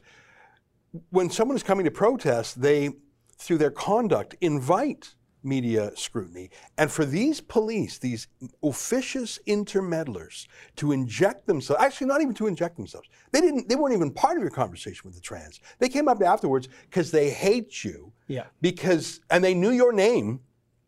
when 1.12 1.30
someone 1.30 1.56
is 1.56 1.64
coming 1.64 1.86
to 1.86 1.92
protest, 1.92 2.62
they, 2.62 2.90
through 3.38 3.58
their 3.58 3.72
conduct, 3.72 4.36
invite 4.42 5.16
media 5.44 5.92
scrutiny. 5.96 6.50
And 6.78 6.92
for 6.92 7.06
these 7.06 7.42
police, 7.42 7.98
these 7.98 8.28
officious 8.64 9.40
intermeddlers, 9.46 10.48
to 10.78 10.92
inject 10.92 11.48
themselves, 11.48 11.82
actually 11.82 12.08
not 12.08 12.22
even 12.22 12.34
to 12.36 12.48
inject 12.48 12.76
themselves, 12.76 13.10
they 13.32 13.42
didn't, 13.42 13.70
they 13.70 13.76
weren't 13.76 13.96
even 13.96 14.12
part 14.12 14.38
of 14.38 14.42
your 14.42 14.52
conversation 14.52 15.02
with 15.06 15.16
the 15.16 15.22
trans. 15.22 15.60
They 15.80 15.90
came 15.90 16.08
up 16.08 16.22
afterwards 16.22 16.68
because 16.84 17.12
they 17.12 17.30
hate 17.30 17.84
you. 17.84 18.12
Yeah. 18.28 18.46
Because, 18.62 19.22
and 19.30 19.44
they 19.44 19.54
knew 19.54 19.72
your 19.72 19.94
name. 19.94 20.42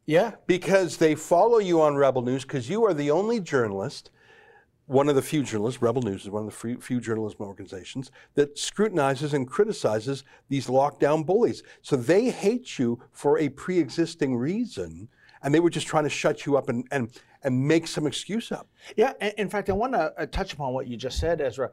Yeah. 0.06 0.32
Because 0.48 0.98
they 0.98 1.16
follow 1.16 1.60
you 1.60 1.82
on 1.82 1.96
Rebel 1.96 2.22
News 2.22 2.44
because 2.44 2.70
you 2.70 2.84
are 2.86 2.94
the 2.94 3.12
only 3.12 3.40
journalist 3.40 4.12
one 4.91 5.08
of 5.08 5.15
the 5.15 5.21
few 5.21 5.41
journalists, 5.41 5.82
Rebel 5.82 6.01
News 6.01 6.23
is 6.23 6.30
one 6.30 6.45
of 6.45 6.49
the 6.49 6.77
few, 6.82 6.99
journalism 6.99 7.39
organizations 7.39 8.12
that 8.36 8.60
scrutinizes 8.60 9.34
and 9.34 9.47
criticizes 9.47 10.25
these 10.49 10.67
lockdown 10.67 11.25
bullies. 11.25 11.63
So 11.82 11.95
they 11.95 12.30
hate 12.30 12.77
you 12.77 13.01
for 13.13 13.39
a 13.39 13.47
pre 13.47 13.80
existing 13.80 14.36
reason, 14.36 15.08
and 15.41 15.54
they 15.54 15.62
were 15.62 15.69
just 15.69 15.88
trying 15.88 16.04
to 16.04 16.10
shut 16.10 16.45
you 16.45 16.58
up 16.58 16.67
and, 16.67 16.86
and, 16.91 17.10
and 17.41 17.65
make 17.65 17.88
some 17.88 18.06
excuse 18.06 18.51
up. 18.51 18.67
Yeah, 18.97 19.13
in 19.38 19.49
fact, 19.49 19.69
I 19.69 19.73
want 19.73 19.93
to 19.93 20.13
uh, 20.17 20.25
touch 20.25 20.51
upon 20.51 20.73
what 20.73 20.88
you 20.88 20.97
just 20.97 21.19
said, 21.19 21.39
Ezra 21.39 21.71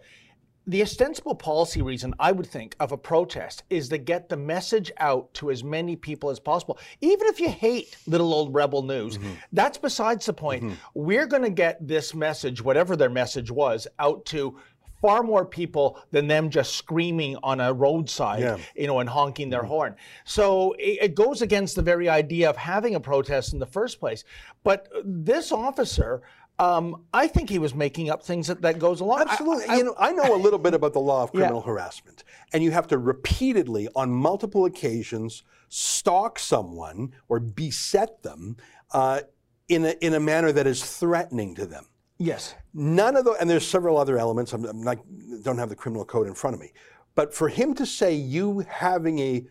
the 0.68 0.83
ostensible 0.83 1.35
policy 1.35 1.81
reason 1.81 2.14
I 2.20 2.31
would 2.31 2.46
think 2.46 2.76
of 2.78 2.92
a 2.92 2.98
protest 2.98 3.64
is 3.70 3.88
to 3.88 3.96
get 3.96 4.28
the 4.28 4.37
message 4.37 4.92
out 4.98 5.33
to 5.35 5.50
as 5.50 5.64
many 5.64 5.96
people 5.96 6.28
as 6.28 6.38
possible. 6.38 6.78
Even 7.00 7.26
if 7.26 7.40
you 7.40 7.48
hate 7.48 7.96
little 8.07 8.35
old 8.35 8.54
rebel 8.54 8.83
news, 8.83 9.16
mm-hmm. 9.16 9.33
that's 9.52 9.78
besides 9.78 10.26
the 10.26 10.35
point. 10.35 10.62
Mm-hmm. 10.62 10.74
We're 10.92 11.26
going 11.26 11.42
to 11.42 11.50
get 11.50 11.88
this 11.88 12.14
message, 12.14 12.62
whatever 12.62 12.96
their 12.96 13.09
message 13.09 13.50
was, 13.50 13.88
out 13.98 14.26
to 14.26 14.59
far 15.00 15.22
more 15.22 15.46
people 15.46 15.98
than 16.11 16.26
them 16.26 16.50
just 16.50 16.74
screaming 16.74 17.37
on 17.42 17.61
a 17.61 17.72
roadside, 17.72 18.40
yeah. 18.40 18.59
you 18.76 18.87
know, 18.87 18.98
and 19.00 19.09
honking 19.09 19.48
their 19.48 19.61
mm-hmm. 19.61 19.68
horn. 19.68 19.96
So 20.24 20.72
it, 20.72 20.98
it, 21.02 21.14
goes 21.14 21.40
against 21.40 21.76
the 21.76 21.83
very 21.83 22.09
idea 22.09 22.50
of 22.50 22.57
having 22.57 22.94
a 22.94 23.00
protest 23.00 23.52
in 23.52 23.59
the 23.59 23.66
first 23.66 24.00
place. 24.00 24.24
But 24.64 24.88
this 25.04 25.52
officer, 25.52 26.22
um, 26.59 27.05
I 27.14 27.29
think 27.29 27.49
he 27.49 27.59
was 27.59 27.75
making 27.75 28.11
up 28.11 28.23
things 28.23 28.49
that, 28.49 28.62
that 28.62 28.79
goes 28.79 29.01
along. 29.01 29.25
Absolutely. 29.29 29.66
I, 29.66 29.75
I, 29.75 29.77
you 29.77 29.85
know, 29.85 29.94
I 29.99 30.12
know 30.12 30.35
a 30.35 30.37
little 30.37 30.59
bit 30.59 30.75
about 30.75 30.92
the 30.92 31.01
law 31.01 31.23
of 31.23 31.33
criminal 31.33 31.62
yeah. 31.64 31.73
harassment, 31.73 32.25
and 32.53 32.62
you 32.62 32.71
have 32.73 32.88
to 32.88 32.99
repeatedly, 32.99 33.88
on 33.94 34.11
multiple 34.11 34.64
occasions, 34.64 35.44
stalk 35.68 36.38
someone 36.38 37.12
or 37.29 37.38
beset 37.38 38.23
them 38.23 38.57
uh, 38.92 39.21
in 39.68 39.85
a 39.85 39.94
in 40.01 40.14
a 40.14 40.21
manner 40.21 40.51
that 40.53 40.66
is 40.66 40.85
threatening 40.85 41.55
to 41.55 41.66
them. 41.66 41.87
Yes. 42.18 42.57
None 42.75 43.16
of 43.16 43.25
the 43.25 43.37
and 43.40 43.49
there's 43.49 43.66
several 43.66 43.97
other 43.97 44.18
elements. 44.18 44.53
I'm, 44.53 44.64
I'm 44.64 44.83
not 44.83 44.99
don't 45.42 45.59
have 45.59 45.68
the 45.68 45.77
criminal 45.77 46.05
code 46.05 46.27
in 46.27 46.35
front 46.35 46.55
of 46.55 46.61
me, 46.61 46.73
but 47.14 47.33
for 47.33 47.49
him 47.49 47.75
to 47.75 47.87
say 47.87 48.12
you 48.14 48.64
having 48.68 49.18
a 49.21 49.47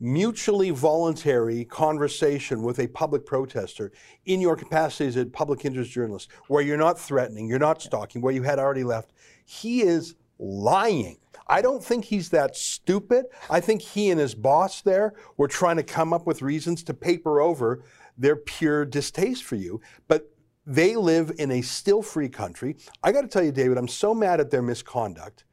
mutually 0.00 0.70
voluntary 0.70 1.64
conversation 1.64 2.62
with 2.62 2.78
a 2.78 2.88
public 2.88 3.26
protester 3.26 3.92
in 4.26 4.40
your 4.40 4.56
capacity 4.56 5.06
as 5.06 5.16
a 5.16 5.26
public 5.26 5.64
interest 5.64 5.90
journalist, 5.90 6.30
where 6.48 6.62
you're 6.62 6.76
not 6.76 6.98
threatening, 6.98 7.48
you're 7.48 7.58
not 7.58 7.82
stalking, 7.82 8.20
where 8.20 8.34
you 8.34 8.42
had 8.42 8.58
already 8.58 8.84
left, 8.84 9.12
he 9.44 9.82
is 9.82 10.14
lying. 10.38 11.18
I 11.46 11.62
don't 11.62 11.82
think 11.82 12.04
he's 12.04 12.28
that 12.30 12.56
stupid. 12.56 13.26
I 13.48 13.60
think 13.60 13.80
he 13.80 14.10
and 14.10 14.20
his 14.20 14.34
boss 14.34 14.82
there 14.82 15.14
were 15.36 15.48
trying 15.48 15.76
to 15.76 15.82
come 15.82 16.12
up 16.12 16.26
with 16.26 16.42
reasons 16.42 16.82
to 16.84 16.94
paper 16.94 17.40
over 17.40 17.82
their 18.18 18.36
pure 18.36 18.84
distaste 18.84 19.44
for 19.44 19.56
you. 19.56 19.80
But 20.08 20.30
they 20.66 20.96
live 20.96 21.32
in 21.38 21.50
a 21.50 21.62
still 21.62 22.02
free 22.02 22.28
country. 22.28 22.76
I 23.02 23.12
got 23.12 23.22
to 23.22 23.28
tell 23.28 23.42
you, 23.42 23.52
David, 23.52 23.78
I'm 23.78 23.88
so 23.88 24.14
mad 24.14 24.40
at 24.40 24.50
their 24.50 24.60
misconduct. 24.60 25.44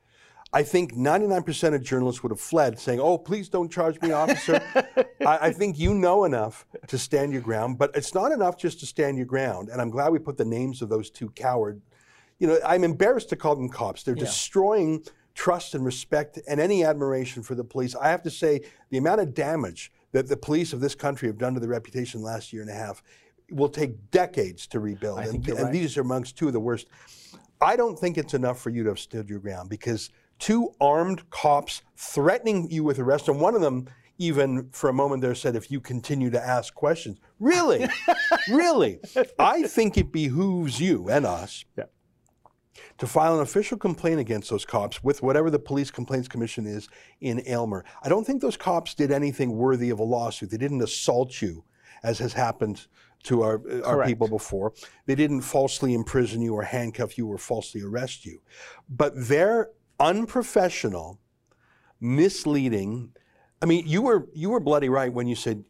I 0.55 0.63
think 0.63 0.93
99% 0.93 1.75
of 1.75 1.83
journalists 1.83 2.23
would 2.23 2.31
have 2.31 2.39
fled 2.39 2.79
saying, 2.79 3.01
Oh, 3.01 3.17
please 3.17 3.49
don't 3.49 3.69
charge 3.69 4.01
me, 4.01 4.13
officer. 4.13 4.61
I, 5.19 5.37
I, 5.47 5.51
think 5.51 5.77
you 5.77 5.93
know 5.93 6.23
enough 6.23 6.65
to 6.87 6.97
stand 6.97 7.33
your 7.33 7.41
ground, 7.41 7.77
but 7.77 7.91
it's 7.93 8.13
not 8.13 8.31
enough 8.31 8.57
just 8.57 8.79
to 8.79 8.85
stand 8.85 9.17
your 9.17 9.25
ground. 9.25 9.67
And 9.67 9.81
I'm 9.81 9.89
glad 9.89 10.13
we 10.13 10.19
put 10.19 10.37
the 10.37 10.45
names 10.45 10.81
of 10.81 10.87
those 10.87 11.09
two 11.09 11.29
coward. 11.31 11.81
You 12.39 12.47
know, 12.47 12.57
I'm 12.65 12.85
embarrassed 12.85 13.27
to 13.29 13.35
call 13.35 13.57
them 13.57 13.67
cops. 13.67 14.03
They're 14.03 14.15
yeah. 14.15 14.23
destroying 14.23 15.03
trust 15.33 15.75
and 15.75 15.83
respect 15.83 16.39
and 16.47 16.61
any 16.61 16.85
admiration 16.85 17.43
for 17.43 17.53
the 17.53 17.65
police. 17.65 17.93
I 17.93 18.07
have 18.07 18.23
to 18.23 18.31
say, 18.31 18.61
the 18.91 18.97
amount 18.97 19.19
of 19.19 19.33
damage 19.33 19.91
that 20.13 20.29
the 20.29 20.37
police 20.37 20.71
of 20.71 20.79
this 20.79 20.95
country 20.95 21.27
have 21.27 21.37
done 21.37 21.53
to 21.55 21.59
the 21.59 21.67
reputation 21.67 22.21
the 22.21 22.27
last 22.27 22.53
year 22.53 22.61
and 22.61 22.71
a 22.71 22.73
half 22.73 23.03
will 23.51 23.67
take 23.67 24.09
decades 24.09 24.67
to 24.67 24.79
rebuild. 24.79 25.19
And, 25.19 25.45
and 25.49 25.59
right. 25.63 25.73
these 25.73 25.97
are 25.97 26.01
amongst 26.01 26.37
two 26.37 26.47
of 26.47 26.53
the 26.53 26.61
worst. 26.61 26.87
I 27.59 27.75
don't 27.75 27.99
think 27.99 28.17
it's 28.17 28.33
enough 28.33 28.61
for 28.61 28.69
you 28.69 28.83
to 28.83 28.89
have 28.89 28.99
stood 28.99 29.29
your 29.29 29.39
ground 29.39 29.69
because 29.69 30.09
two 30.39 30.73
armed 30.79 31.29
cops 31.29 31.81
threatening 31.95 32.69
you 32.69 32.83
with 32.83 32.99
arrest, 32.99 33.27
and 33.27 33.39
one 33.39 33.55
of 33.55 33.61
them 33.61 33.87
even 34.17 34.69
for 34.71 34.89
a 34.89 34.93
moment 34.93 35.21
there 35.21 35.35
said, 35.35 35.55
if 35.55 35.69
you 35.69 35.79
continue 35.79 36.29
to 36.29 36.41
ask 36.41 36.73
questions. 36.73 37.19
Really? 37.39 37.87
really? 38.49 38.99
I 39.37 39.63
think 39.63 39.97
it 39.97 40.11
behooves 40.11 40.79
you 40.79 41.09
and 41.09 41.25
us 41.25 41.65
yeah. 41.77 41.85
to 42.97 43.07
file 43.07 43.35
an 43.35 43.41
official 43.41 43.77
complaint 43.77 44.19
against 44.19 44.49
those 44.49 44.65
cops 44.65 45.03
with 45.03 45.21
whatever 45.21 45.49
the 45.49 45.59
Police 45.59 45.91
Complaints 45.91 46.27
Commission 46.27 46.65
is 46.65 46.87
in 47.19 47.43
Aylmer. 47.45 47.83
I 48.03 48.09
don't 48.09 48.25
think 48.25 48.41
those 48.41 48.57
cops 48.57 48.93
did 48.93 49.11
anything 49.11 49.55
worthy 49.55 49.89
of 49.89 49.99
a 49.99 50.03
lawsuit. 50.03 50.49
They 50.49 50.57
didn't 50.57 50.81
assault 50.81 51.41
you, 51.41 51.65
as 52.03 52.19
has 52.19 52.33
happened 52.33 52.87
to 53.23 53.41
our, 53.41 53.61
uh, 53.69 53.81
our 53.81 54.05
people 54.05 54.27
before. 54.27 54.71
They 55.07 55.15
didn't 55.15 55.41
falsely 55.41 55.93
imprison 55.93 56.41
you 56.41 56.53
or 56.53 56.63
handcuff 56.63 57.17
you 57.17 57.27
or 57.27 57.37
falsely 57.37 57.81
arrest 57.81 58.25
you. 58.25 58.39
But 58.87 59.13
their 59.15 59.71
unprofessional, 59.99 61.19
misleading. 61.99 63.11
I 63.61 63.65
mean, 63.65 63.87
you 63.87 64.01
were 64.01 64.27
you 64.33 64.49
were 64.49 64.59
bloody 64.59 64.89
right 64.89 65.11
when 65.11 65.27
you 65.27 65.35
said 65.35 65.63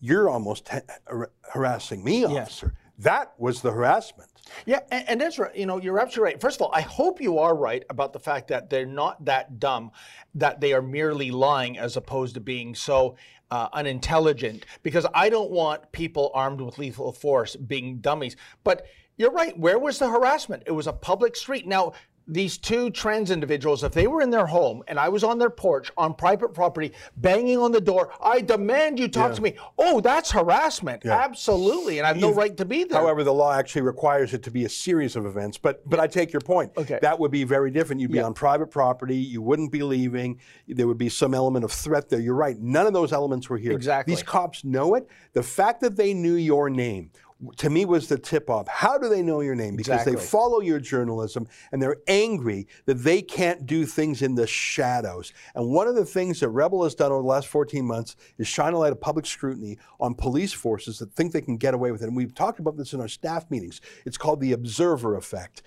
you're 0.00 0.28
almost 0.28 0.68
ha- 0.68 1.26
harassing 1.52 2.04
me, 2.04 2.24
officer. 2.24 2.74
Yes. 2.74 2.84
That 2.98 3.34
was 3.38 3.62
the 3.62 3.70
harassment. 3.70 4.28
Yeah, 4.66 4.80
and, 4.90 5.22
and 5.22 5.38
right. 5.38 5.54
You 5.54 5.66
know, 5.66 5.78
you're 5.78 6.00
absolutely 6.00 6.32
right. 6.32 6.40
First 6.40 6.56
of 6.56 6.62
all, 6.62 6.72
I 6.74 6.80
hope 6.80 7.20
you 7.20 7.38
are 7.38 7.54
right 7.54 7.84
about 7.90 8.12
the 8.12 8.18
fact 8.18 8.48
that 8.48 8.70
they're 8.70 8.86
not 8.86 9.24
that 9.24 9.60
dumb, 9.60 9.92
that 10.34 10.60
they 10.60 10.72
are 10.72 10.82
merely 10.82 11.30
lying 11.30 11.78
as 11.78 11.96
opposed 11.96 12.34
to 12.34 12.40
being 12.40 12.74
so 12.74 13.16
uh, 13.50 13.68
unintelligent. 13.72 14.66
Because 14.82 15.06
I 15.14 15.28
don't 15.28 15.50
want 15.50 15.92
people 15.92 16.30
armed 16.34 16.60
with 16.60 16.78
lethal 16.78 17.12
force 17.12 17.54
being 17.54 17.98
dummies. 17.98 18.36
But 18.64 18.86
you're 19.16 19.32
right. 19.32 19.56
Where 19.58 19.78
was 19.78 19.98
the 19.98 20.08
harassment? 20.08 20.64
It 20.66 20.72
was 20.72 20.86
a 20.86 20.92
public 20.92 21.36
street. 21.36 21.66
Now, 21.66 21.92
these 22.28 22.58
two 22.58 22.90
trans 22.90 23.30
individuals, 23.30 23.82
if 23.82 23.92
they 23.92 24.06
were 24.06 24.20
in 24.20 24.30
their 24.30 24.46
home 24.46 24.82
and 24.86 25.00
I 25.00 25.08
was 25.08 25.24
on 25.24 25.38
their 25.38 25.50
porch 25.50 25.90
on 25.96 26.14
private 26.14 26.52
property 26.52 26.92
banging 27.16 27.58
on 27.58 27.72
the 27.72 27.80
door, 27.80 28.12
I 28.20 28.42
demand 28.42 28.98
you 28.98 29.08
talk 29.08 29.30
yeah. 29.30 29.36
to 29.36 29.42
me. 29.42 29.56
Oh, 29.78 30.00
that's 30.00 30.30
harassment. 30.30 31.02
Yeah. 31.04 31.18
Absolutely. 31.18 31.98
And 31.98 32.06
I 32.06 32.08
have 32.08 32.18
no 32.18 32.32
right 32.32 32.54
to 32.58 32.66
be 32.66 32.84
there. 32.84 33.00
However, 33.00 33.24
the 33.24 33.32
law 33.32 33.54
actually 33.54 33.82
requires 33.82 34.34
it 34.34 34.42
to 34.42 34.50
be 34.50 34.66
a 34.66 34.68
series 34.68 35.16
of 35.16 35.24
events. 35.24 35.56
But 35.56 35.88
but 35.88 35.98
I 35.98 36.06
take 36.06 36.32
your 36.32 36.40
point. 36.40 36.72
Okay. 36.76 36.98
That 37.00 37.18
would 37.18 37.30
be 37.30 37.44
very 37.44 37.70
different. 37.70 38.00
You'd 38.00 38.12
be 38.12 38.18
yeah. 38.18 38.24
on 38.24 38.34
private 38.34 38.70
property, 38.70 39.16
you 39.16 39.40
wouldn't 39.40 39.72
be 39.72 39.82
leaving, 39.82 40.38
there 40.68 40.86
would 40.86 40.98
be 40.98 41.08
some 41.08 41.32
element 41.32 41.64
of 41.64 41.72
threat 41.72 42.10
there. 42.10 42.20
You're 42.20 42.34
right. 42.34 42.58
None 42.58 42.86
of 42.86 42.92
those 42.92 43.12
elements 43.12 43.48
were 43.48 43.58
here. 43.58 43.72
Exactly. 43.72 44.14
These 44.14 44.22
cops 44.22 44.64
know 44.64 44.94
it. 44.94 45.08
The 45.32 45.42
fact 45.42 45.80
that 45.80 45.96
they 45.96 46.12
knew 46.12 46.34
your 46.34 46.68
name 46.68 47.10
to 47.56 47.70
me 47.70 47.84
was 47.84 48.08
the 48.08 48.18
tip 48.18 48.50
off. 48.50 48.66
How 48.68 48.98
do 48.98 49.08
they 49.08 49.22
know 49.22 49.40
your 49.40 49.54
name? 49.54 49.76
Because 49.76 50.00
exactly. 50.00 50.16
they 50.16 50.20
follow 50.20 50.60
your 50.60 50.80
journalism 50.80 51.46
and 51.70 51.80
they're 51.80 51.98
angry 52.08 52.66
that 52.86 52.94
they 52.94 53.22
can't 53.22 53.64
do 53.64 53.86
things 53.86 54.22
in 54.22 54.34
the 54.34 54.46
shadows. 54.46 55.32
And 55.54 55.70
one 55.70 55.86
of 55.86 55.94
the 55.94 56.04
things 56.04 56.40
that 56.40 56.48
Rebel 56.48 56.82
has 56.82 56.94
done 56.94 57.12
over 57.12 57.22
the 57.22 57.28
last 57.28 57.46
14 57.48 57.84
months 57.84 58.16
is 58.38 58.48
shine 58.48 58.72
a 58.72 58.78
light 58.78 58.92
of 58.92 59.00
public 59.00 59.24
scrutiny 59.24 59.78
on 60.00 60.14
police 60.14 60.52
forces 60.52 60.98
that 60.98 61.12
think 61.12 61.32
they 61.32 61.40
can 61.40 61.56
get 61.56 61.74
away 61.74 61.92
with 61.92 62.02
it. 62.02 62.06
And 62.06 62.16
we've 62.16 62.34
talked 62.34 62.58
about 62.58 62.76
this 62.76 62.92
in 62.92 63.00
our 63.00 63.08
staff 63.08 63.48
meetings. 63.50 63.80
It's 64.04 64.18
called 64.18 64.40
the 64.40 64.52
observer 64.52 65.16
effect 65.16 65.62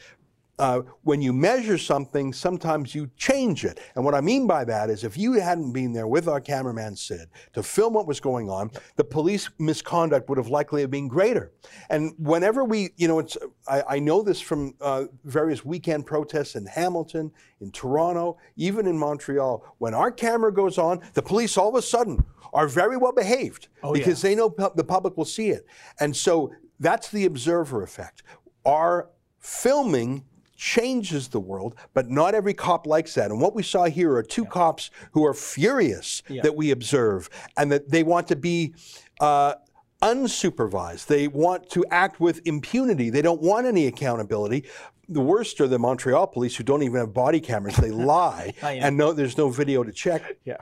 uh, 0.60 0.82
when 1.04 1.22
you 1.22 1.34
measure 1.34 1.78
something, 1.78 2.34
sometimes 2.34 2.94
you 2.94 3.10
change 3.18 3.66
it. 3.66 3.80
And 3.96 4.06
what 4.06 4.14
I 4.14 4.22
mean 4.22 4.46
by 4.46 4.64
that 4.66 4.90
is 4.90 5.04
if 5.04 5.18
you 5.18 5.34
hadn't 5.34 5.72
been 5.72 5.92
there 5.92 6.08
with 6.08 6.28
our 6.28 6.40
cameraman 6.40 6.96
Sid 6.96 7.30
to 7.54 7.64
film 7.64 7.94
what 7.94 8.08
was 8.08 8.20
going 8.20 8.50
on, 8.50 8.70
the 8.96 9.04
police 9.04 9.50
misconduct 9.58 10.30
would 10.30 10.38
have 10.38 10.50
likely 10.50 10.82
have 10.82 10.92
been 10.92 11.08
greater. 11.08 11.52
And 11.90 12.14
whenever 12.20 12.64
we, 12.64 12.90
you 12.98 13.08
know, 13.08 13.20
it's, 13.20 13.38
I, 13.68 13.84
I 13.90 14.00
know 14.00 14.22
this 14.22 14.40
from 14.40 14.74
uh, 14.82 15.06
various 15.24 15.66
weekend 15.66 16.06
protests 16.06 16.56
in 16.56 16.66
Hamilton, 16.66 17.32
in 17.60 17.72
Toronto, 17.72 18.38
even 18.56 18.88
in 18.88 18.98
Montreal. 18.98 19.64
When 19.80 19.94
our 19.94 20.12
camera 20.12 20.54
goes 20.54 20.78
on, 20.78 21.02
the 21.14 21.22
police 21.22 21.58
all 21.58 21.70
of 21.70 21.76
a 21.76 21.82
sudden 21.82 22.24
are 22.54 22.68
very 22.68 22.98
well 22.98 23.14
behaved 23.14 23.70
oh, 23.82 23.94
because 23.94 24.24
yeah. 24.24 24.30
they 24.30 24.36
know 24.36 24.50
pu- 24.50 24.72
the 24.76 24.84
public 24.84 25.18
will 25.18 25.26
see 25.26 25.50
it. 25.50 25.66
And 26.00 26.16
so 26.16 26.52
that's 26.80 27.10
the 27.10 27.26
observer 27.26 27.84
effect. 27.84 28.24
Our 28.66 29.10
filming 29.40 30.26
changes 30.62 31.28
the 31.28 31.40
world, 31.40 31.74
but 31.96 32.12
not 32.12 32.36
every 32.36 32.54
cop 32.54 32.86
likes 32.86 33.16
that. 33.16 33.32
And 33.32 33.42
what 33.42 33.56
we 33.56 33.64
saw 33.64 33.86
here 33.86 34.16
are 34.16 34.22
two 34.22 34.44
yeah. 34.44 34.50
cops 34.50 34.92
who 35.12 35.26
are 35.26 35.34
furious 35.34 36.22
yeah. 36.30 36.44
that 36.44 36.56
we 36.56 36.70
observe 36.70 37.32
and 37.58 37.72
that 37.72 37.90
they 37.90 38.04
want 38.04 38.28
to 38.28 38.36
be. 38.36 38.76
Uh, 39.20 39.56
unsupervised. 40.02 41.06
They 41.06 41.28
want 41.28 41.70
to 41.70 41.86
act 41.92 42.20
with 42.20 42.42
impunity. 42.46 43.12
They 43.12 43.22
don't 43.22 43.40
want 43.40 43.68
any 43.68 43.86
accountability. 43.86 44.66
The 45.10 45.22
worst 45.22 45.62
are 45.62 45.68
the 45.68 45.78
Montreal 45.78 46.26
police 46.26 46.56
who 46.56 46.64
don't 46.64 46.82
even 46.82 46.98
have 46.98 47.14
body 47.14 47.40
cameras. 47.40 47.76
They 47.76 47.92
lie 48.16 48.56
and 48.64 48.98
no, 48.98 49.14
there's 49.14 49.38
no 49.38 49.52
video 49.52 49.84
to 49.84 49.92
check. 49.92 50.24
Yeah. 50.44 50.58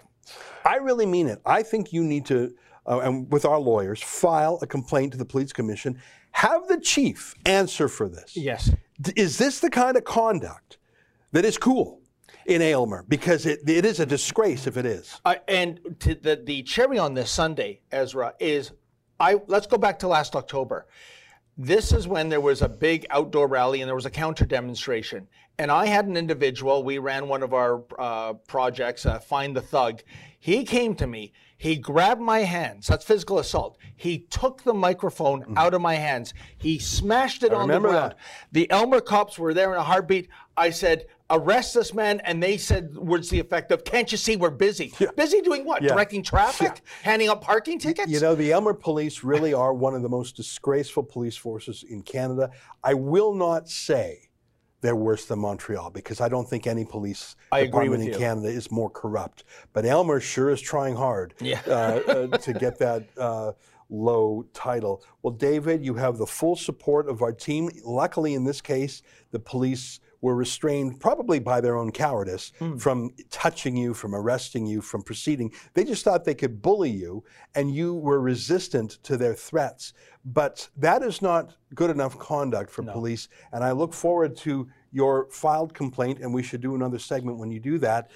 I 0.66 0.76
really 0.76 1.06
mean 1.06 1.28
it. 1.28 1.40
I 1.46 1.64
think 1.64 1.94
you 1.94 2.04
need 2.04 2.26
to, 2.26 2.54
uh, 2.86 3.00
and 3.00 3.32
with 3.32 3.46
our 3.46 3.60
lawyers, 3.60 4.04
file 4.04 4.60
a 4.62 4.68
complaint 4.68 5.14
to 5.14 5.18
the 5.18 5.24
police 5.24 5.54
commission. 5.54 6.02
Have 6.32 6.68
the 6.68 6.78
chief 6.82 7.34
answer 7.46 7.88
for 7.88 8.10
this. 8.10 8.36
Yes. 8.36 8.70
Is 9.16 9.38
this 9.38 9.60
the 9.60 9.70
kind 9.70 9.96
of 9.98 10.04
conduct 10.04 10.78
that 11.32 11.46
is 11.46 11.58
cool 11.58 12.02
in 12.46 12.62
Aylmer? 12.62 13.06
Because 13.08 13.46
it, 13.46 13.60
it 13.68 13.86
is 13.86 14.00
a 14.00 14.06
disgrace 14.06 14.68
if 14.68 14.78
it 14.78 14.86
is. 14.86 15.22
Uh, 15.26 15.36
and 15.48 15.80
the, 16.00 16.42
the 16.44 16.64
cherry 16.64 16.98
on 16.98 17.14
this 17.14 17.32
sundae, 17.32 17.80
Ezra, 17.92 18.34
is 18.40 18.72
I 19.20 19.38
let's 19.48 19.68
go 19.68 19.78
back 19.78 20.00
to 20.00 20.08
last 20.08 20.36
October. 20.36 20.88
This 21.58 21.92
is 21.92 22.08
when 22.08 22.30
there 22.30 22.40
was 22.40 22.62
a 22.62 22.70
big 22.70 23.06
outdoor 23.10 23.48
rally 23.48 23.82
and 23.82 23.88
there 23.88 23.96
was 23.96 24.06
a 24.06 24.10
counter 24.12 24.46
demonstration. 24.46 25.28
And 25.58 25.70
I 25.70 25.88
had 25.88 26.06
an 26.08 26.16
individual, 26.16 26.84
we 26.84 27.00
ran 27.00 27.28
one 27.28 27.44
of 27.44 27.54
our 27.54 27.84
uh, 28.00 28.34
projects, 28.48 29.06
uh, 29.06 29.20
Find 29.20 29.54
the 29.54 29.62
Thug. 29.62 30.02
He 30.40 30.64
came 30.64 30.96
to 30.96 31.06
me 31.06 31.34
he 31.60 31.76
grabbed 31.76 32.22
my 32.22 32.40
hands. 32.40 32.88
That's 32.88 33.04
physical 33.04 33.38
assault. 33.38 33.78
He 33.98 34.20
took 34.30 34.64
the 34.64 34.74
microphone 34.74 35.42
mm-hmm. 35.42 35.58
out 35.58 35.74
of 35.74 35.82
my 35.82 35.96
hands. 35.96 36.34
He 36.58 36.80
smashed 36.80 37.44
it 37.44 37.52
I 37.52 37.56
on 37.56 37.68
the 37.68 37.80
ground. 37.80 38.12
That. 38.14 38.18
The 38.54 38.68
Aylmer 38.72 39.02
cops 39.02 39.38
were 39.38 39.54
there 39.54 39.74
in 39.74 39.78
a 39.78 39.84
heartbeat. 39.84 40.30
I 40.56 40.70
said, 40.70 41.08
arrest 41.30 41.74
this 41.74 41.94
man. 41.94 42.22
And 42.22 42.42
they 42.42 42.56
said 42.56 42.96
words 42.96 43.30
the 43.30 43.42
effect 43.42 43.74
of, 43.74 43.84
can't 43.84 44.10
you 44.10 44.18
see 44.18 44.38
we're 44.38 44.52
busy? 44.52 44.94
Yeah. 45.00 45.12
Busy 45.18 45.42
doing 45.42 45.66
what? 45.66 45.82
Yeah. 45.82 45.90
Directing 45.90 46.24
traffic? 46.24 46.72
Yeah. 46.76 46.92
Handing 47.04 47.28
out 47.28 47.42
parking 47.42 47.78
tickets? 47.78 48.10
You 48.10 48.22
know, 48.22 48.36
the 48.36 48.52
Aylmer 48.52 48.74
police 48.74 49.26
really 49.26 49.54
are 49.54 49.74
one 49.74 49.96
of 49.96 50.02
the 50.02 50.10
most 50.10 50.38
disgraceful 50.38 51.04
police 51.04 51.36
forces 51.36 51.84
in 51.84 52.04
Canada. 52.04 52.52
I 52.86 52.94
will 52.94 53.34
not 53.34 53.70
say 53.70 54.29
they're 54.82 54.96
worse 54.96 55.26
than 55.26 55.40
Montreal 55.40 55.90
because 55.90 56.22
I 56.22 56.30
don't 56.30 56.48
think 56.48 56.68
any 56.68 56.86
police 56.86 57.36
I 57.52 57.66
department 57.66 58.04
in 58.04 58.10
you. 58.10 58.18
Canada 58.18 58.48
is 58.48 58.72
more 58.72 58.90
corrupt. 58.90 59.44
But 59.74 59.86
Aylmer 59.86 60.20
sure 60.20 60.50
is 60.50 60.62
trying 60.62 60.96
hard 60.96 61.34
yeah. 61.42 61.62
uh, 61.68 61.72
uh, 61.72 62.38
to 62.38 62.54
get 62.54 62.80
that 62.80 63.04
uh, 63.18 63.52
low 63.90 64.46
title. 64.54 65.04
Well, 65.22 65.34
David, 65.34 65.84
you 65.84 65.96
have 65.96 66.18
the 66.18 66.28
full 66.28 66.56
support 66.56 67.10
of 67.10 67.22
our 67.22 67.34
team. 67.34 67.70
Luckily, 67.84 68.34
in 68.34 68.44
this 68.44 68.62
case, 68.62 69.02
the 69.32 69.40
police 69.40 70.00
were 70.22 70.36
restrained 70.36 71.00
probably 71.00 71.40
by 71.40 71.62
their 71.62 71.78
own 71.78 71.92
cowardice 71.92 72.52
mm. 72.60 72.80
from 72.80 73.12
touching 73.30 73.76
you, 73.78 73.94
from 73.94 74.14
arresting 74.14 74.66
you, 74.66 74.82
from 74.82 75.02
proceeding. 75.02 75.52
They 75.74 75.84
just 75.84 76.04
thought 76.04 76.26
they 76.26 76.36
could 76.36 76.62
bully 76.62 76.90
you, 76.90 77.24
and 77.56 77.74
you 77.74 77.96
were 77.96 78.20
resistant 78.20 79.00
to 79.04 79.18
their 79.18 79.34
threats. 79.34 79.94
But 80.26 80.70
that 80.78 81.04
is 81.04 81.22
not 81.22 81.56
good 81.74 81.90
enough 81.90 82.18
conduct 82.20 82.70
for 82.70 82.82
no. 82.82 82.92
police, 82.92 83.30
and 83.54 83.64
I 83.64 83.72
look 83.72 83.94
forward 83.94 84.36
to 84.38 84.68
your 84.92 85.30
filed 85.32 85.74
complaint, 85.74 86.20
and 86.20 86.34
we 86.34 86.44
should 86.44 86.62
do 86.62 86.76
another 86.76 87.00
segment 87.00 87.38
when 87.38 87.52
you 87.52 87.60
do 87.60 87.78
that. 87.80 88.12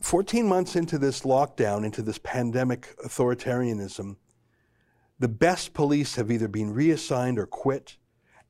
14 0.00 0.46
months 0.46 0.76
into 0.76 0.98
this 0.98 1.22
lockdown, 1.22 1.84
into 1.84 2.02
this 2.02 2.18
pandemic 2.18 2.94
authoritarianism, 3.04 4.16
the 5.18 5.28
best 5.28 5.72
police 5.72 6.16
have 6.16 6.30
either 6.30 6.48
been 6.48 6.72
reassigned 6.72 7.38
or 7.38 7.46
quit 7.46 7.96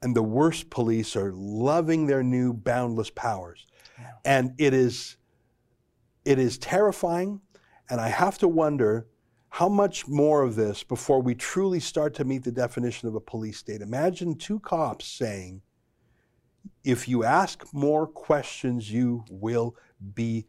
and 0.03 0.15
the 0.15 0.23
worst 0.23 0.71
police 0.71 1.17
are 1.17 1.33
loving 1.33 2.07
their 2.07 2.23
new 2.23 2.53
boundless 2.53 3.11
powers. 3.11 3.67
Yeah. 3.99 4.11
And 4.25 4.55
it 4.59 4.75
is, 4.75 5.17
it 6.25 6.39
is 6.39 6.59
terrifying, 6.59 7.41
and 7.89 8.01
I 8.01 8.09
have 8.09 8.39
to 8.39 8.49
wonder 8.49 9.07
how 9.49 9.69
much 9.69 10.07
more 10.07 10.43
of 10.43 10.55
this 10.55 10.83
before 10.83 11.23
we 11.23 11.35
truly 11.35 11.81
start 11.81 12.13
to 12.15 12.25
meet 12.25 12.45
the 12.45 12.53
definition 12.53 13.09
of 13.09 13.15
a 13.15 13.21
police 13.21 13.59
state? 13.59 13.81
Imagine 13.81 14.35
two 14.35 14.61
cops 14.61 15.07
saying, 15.07 15.63
if 16.85 17.09
you 17.09 17.25
ask 17.25 17.65
more 17.73 18.07
questions, 18.07 18.93
you 18.93 19.25
will 19.31 19.77
be 20.15 20.47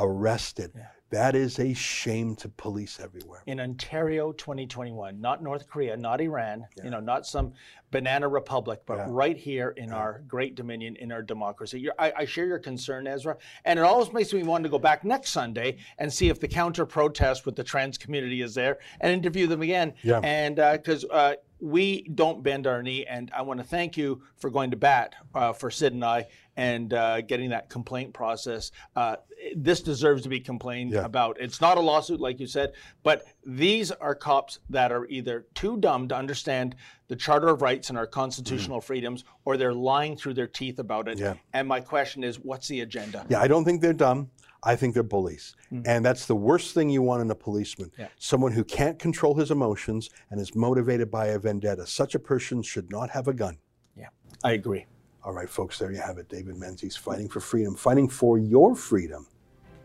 arrested. 0.00 0.72
Yeah. 0.74 0.86
That 1.10 1.34
is 1.34 1.58
a 1.58 1.72
shame 1.72 2.36
to 2.36 2.48
police 2.50 3.00
everywhere. 3.00 3.42
in 3.46 3.60
Ontario 3.60 4.32
2021, 4.32 5.20
not 5.20 5.42
North 5.42 5.66
Korea, 5.68 5.96
not 5.96 6.20
Iran, 6.20 6.66
you 6.84 6.90
know, 6.90 7.00
not 7.00 7.24
some 7.26 7.54
banana 7.90 8.28
republic, 8.28 8.80
but 8.84 8.98
Yeah. 8.98 9.06
right 9.08 9.36
here 9.36 9.70
in 9.70 9.90
our 9.90 10.22
great 10.28 10.54
dominion, 10.54 10.96
in 10.96 11.10
our 11.10 11.22
democracy. 11.22 11.88
I, 11.98 12.12
I 12.18 12.24
share 12.26 12.44
your 12.44 12.58
concern, 12.58 13.06
Ezra, 13.06 13.38
and 13.64 13.78
it 13.78 13.82
always 13.82 14.12
makes 14.12 14.34
me 14.34 14.42
want 14.42 14.64
to 14.64 14.70
go 14.70 14.78
back 14.78 15.02
next 15.04 15.30
Sunday 15.30 15.78
and 15.98 16.12
see 16.12 16.28
if 16.28 16.38
the 16.40 16.48
counter 16.48 16.84
protest 16.84 17.46
with 17.46 17.56
the 17.56 17.64
trans 17.64 17.96
community 17.96 18.42
is 18.42 18.54
there 18.54 18.78
and 19.00 19.10
interview 19.10 19.46
them 19.46 19.62
again. 19.62 19.94
Yeah. 20.02 20.20
And 20.22 20.56
because 20.56 21.04
uh, 21.06 21.36
we 21.60 22.02
don't 22.14 22.42
bend 22.42 22.66
our 22.66 22.82
knee, 22.82 23.04
and 23.06 23.30
I 23.34 23.42
want 23.42 23.60
to 23.60 23.64
thank 23.66 23.96
you 23.96 24.22
for 24.36 24.50
going 24.50 24.70
to 24.70 24.76
bat 24.76 25.14
uh, 25.34 25.52
for 25.52 25.70
Sid 25.70 25.92
and 25.92 26.04
I 26.04 26.26
and 26.56 26.92
uh, 26.92 27.20
getting 27.20 27.50
that 27.50 27.68
complaint 27.68 28.12
process. 28.12 28.72
Uh, 28.96 29.16
this 29.54 29.80
deserves 29.80 30.22
to 30.22 30.28
be 30.28 30.40
complained 30.40 30.92
Yeah. 30.92 31.04
about. 31.04 31.36
It's 31.40 31.60
not 31.60 31.78
a 31.78 31.80
lawsuit, 31.80 32.20
like 32.20 32.40
you 32.40 32.46
said, 32.48 32.72
but 33.04 33.22
these 33.46 33.92
are 33.92 34.14
cops 34.14 34.58
that 34.70 34.90
are 34.90 35.06
either 35.06 35.46
too 35.54 35.76
dumb 35.78 36.08
to 36.08 36.16
understand 36.16 36.74
the 37.06 37.14
Charter 37.16 37.48
of 37.48 37.62
Rights 37.62 37.88
and 37.88 37.96
our 37.96 38.06
constitutional 38.06 38.80
freedoms, 38.80 39.24
or 39.44 39.56
they're 39.56 39.72
lying 39.72 40.16
through 40.16 40.34
their 40.34 40.48
teeth 40.48 40.78
about 40.80 41.08
it. 41.08 41.18
Yeah. 41.18 41.34
And 41.52 41.66
my 41.68 41.80
question 41.80 42.24
is, 42.24 42.38
what's 42.40 42.68
the 42.68 42.80
agenda? 42.80 43.24
Yeah, 43.28 43.40
I 43.40 43.48
don't 43.48 43.64
think 43.64 43.80
they're 43.80 43.92
dumb. 43.92 44.30
I 44.62 44.76
think 44.76 44.94
they're 44.94 45.02
bullies. 45.02 45.54
Mm. 45.72 45.86
And 45.86 46.04
that's 46.04 46.26
the 46.26 46.34
worst 46.34 46.74
thing 46.74 46.90
you 46.90 47.02
want 47.02 47.22
in 47.22 47.30
a 47.30 47.34
policeman. 47.34 47.92
Yeah. 47.98 48.08
Someone 48.18 48.52
who 48.52 48.64
can't 48.64 48.98
control 48.98 49.34
his 49.34 49.50
emotions 49.50 50.10
and 50.30 50.40
is 50.40 50.54
motivated 50.54 51.10
by 51.10 51.28
a 51.28 51.38
vendetta. 51.38 51.86
Such 51.86 52.14
a 52.14 52.18
person 52.18 52.62
should 52.62 52.90
not 52.90 53.10
have 53.10 53.28
a 53.28 53.32
gun. 53.32 53.58
Yeah, 53.96 54.08
I 54.42 54.52
agree. 54.52 54.86
All 55.24 55.32
right, 55.32 55.48
folks, 55.48 55.78
there 55.78 55.92
you 55.92 55.98
have 55.98 56.18
it. 56.18 56.28
David 56.28 56.56
Menzies 56.56 56.96
fighting 56.96 57.28
for 57.28 57.40
freedom, 57.40 57.74
fighting 57.74 58.08
for 58.08 58.38
your 58.38 58.74
freedom. 58.74 59.26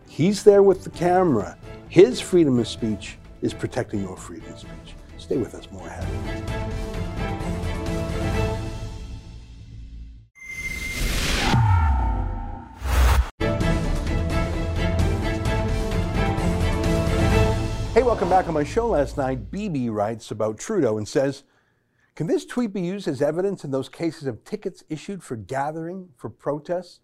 He's 0.08 0.44
there 0.44 0.64
with 0.64 0.84
the 0.84 0.90
camera. 0.92 1.58
His 1.90 2.20
freedom 2.20 2.60
of 2.60 2.68
speech 2.68 3.18
is 3.42 3.54
protecting 3.54 4.02
your 4.02 4.18
freedom 4.18 4.52
of 4.54 4.60
speech. 4.60 4.96
Stay 5.18 5.38
with 5.38 5.56
us, 5.56 5.70
more 5.72 5.88
ahead. 5.88 6.53
Back 18.34 18.48
on 18.48 18.54
my 18.56 18.64
show 18.64 18.88
last 18.88 19.16
night. 19.16 19.52
BB 19.52 19.92
writes 19.92 20.32
about 20.32 20.58
Trudeau 20.58 20.98
and 20.98 21.08
says, 21.08 21.44
Can 22.16 22.26
this 22.26 22.48
tweet 22.48 22.74
be 22.74 22.82
used 22.82 23.08
as 23.08 23.22
evidence 23.22 23.64
in 23.64 23.70
those 23.70 23.90
cases 23.90 24.26
of 24.26 24.44
tickets 24.44 24.84
issued 24.90 25.22
for 25.22 25.36
gathering 25.36 26.10
for 26.18 26.32
protests? 26.32 27.02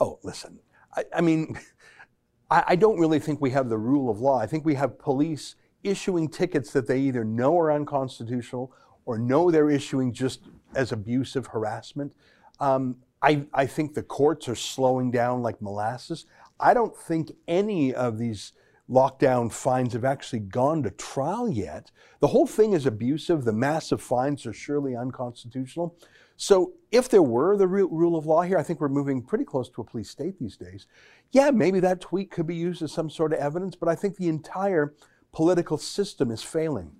Oh, 0.00 0.18
listen, 0.24 0.58
I, 0.96 1.04
I 1.14 1.20
mean, 1.20 1.56
I, 2.50 2.64
I 2.66 2.74
don't 2.74 2.98
really 2.98 3.20
think 3.20 3.40
we 3.40 3.50
have 3.50 3.68
the 3.68 3.78
rule 3.78 4.10
of 4.10 4.18
law. 4.18 4.40
I 4.40 4.48
think 4.48 4.64
we 4.64 4.74
have 4.74 4.98
police 4.98 5.54
issuing 5.84 6.28
tickets 6.28 6.72
that 6.72 6.88
they 6.88 6.98
either 6.98 7.24
know 7.24 7.56
are 7.56 7.70
unconstitutional 7.70 8.72
or 9.06 9.16
know 9.16 9.52
they're 9.52 9.70
issuing 9.70 10.12
just 10.12 10.40
as 10.74 10.90
abusive 10.90 11.46
harassment. 11.46 12.16
Um, 12.58 12.96
I, 13.22 13.46
I 13.54 13.66
think 13.66 13.94
the 13.94 14.02
courts 14.02 14.48
are 14.48 14.56
slowing 14.56 15.12
down 15.12 15.40
like 15.40 15.62
molasses. 15.62 16.26
I 16.58 16.74
don't 16.74 16.96
think 16.96 17.30
any 17.46 17.94
of 17.94 18.18
these 18.18 18.54
lockdown 18.88 19.50
fines 19.50 19.92
have 19.94 20.04
actually 20.04 20.40
gone 20.40 20.82
to 20.82 20.90
trial 20.90 21.48
yet. 21.48 21.90
The 22.20 22.28
whole 22.28 22.46
thing 22.46 22.72
is 22.72 22.86
abusive. 22.86 23.44
The 23.44 23.52
massive 23.52 24.02
fines 24.02 24.46
are 24.46 24.52
surely 24.52 24.94
unconstitutional. 24.94 25.96
So, 26.36 26.72
if 26.90 27.08
there 27.08 27.22
were 27.22 27.56
the 27.56 27.68
rule 27.68 28.16
of 28.16 28.26
law 28.26 28.42
here, 28.42 28.58
I 28.58 28.62
think 28.62 28.80
we're 28.80 28.88
moving 28.88 29.22
pretty 29.22 29.44
close 29.44 29.70
to 29.70 29.80
a 29.80 29.84
police 29.84 30.10
state 30.10 30.38
these 30.38 30.56
days. 30.56 30.86
Yeah, 31.30 31.50
maybe 31.50 31.80
that 31.80 32.00
tweet 32.00 32.30
could 32.30 32.46
be 32.46 32.56
used 32.56 32.82
as 32.82 32.92
some 32.92 33.08
sort 33.08 33.32
of 33.32 33.38
evidence, 33.38 33.76
but 33.76 33.88
I 33.88 33.94
think 33.94 34.16
the 34.16 34.28
entire 34.28 34.94
political 35.32 35.78
system 35.78 36.30
is 36.30 36.42
failing. 36.42 36.92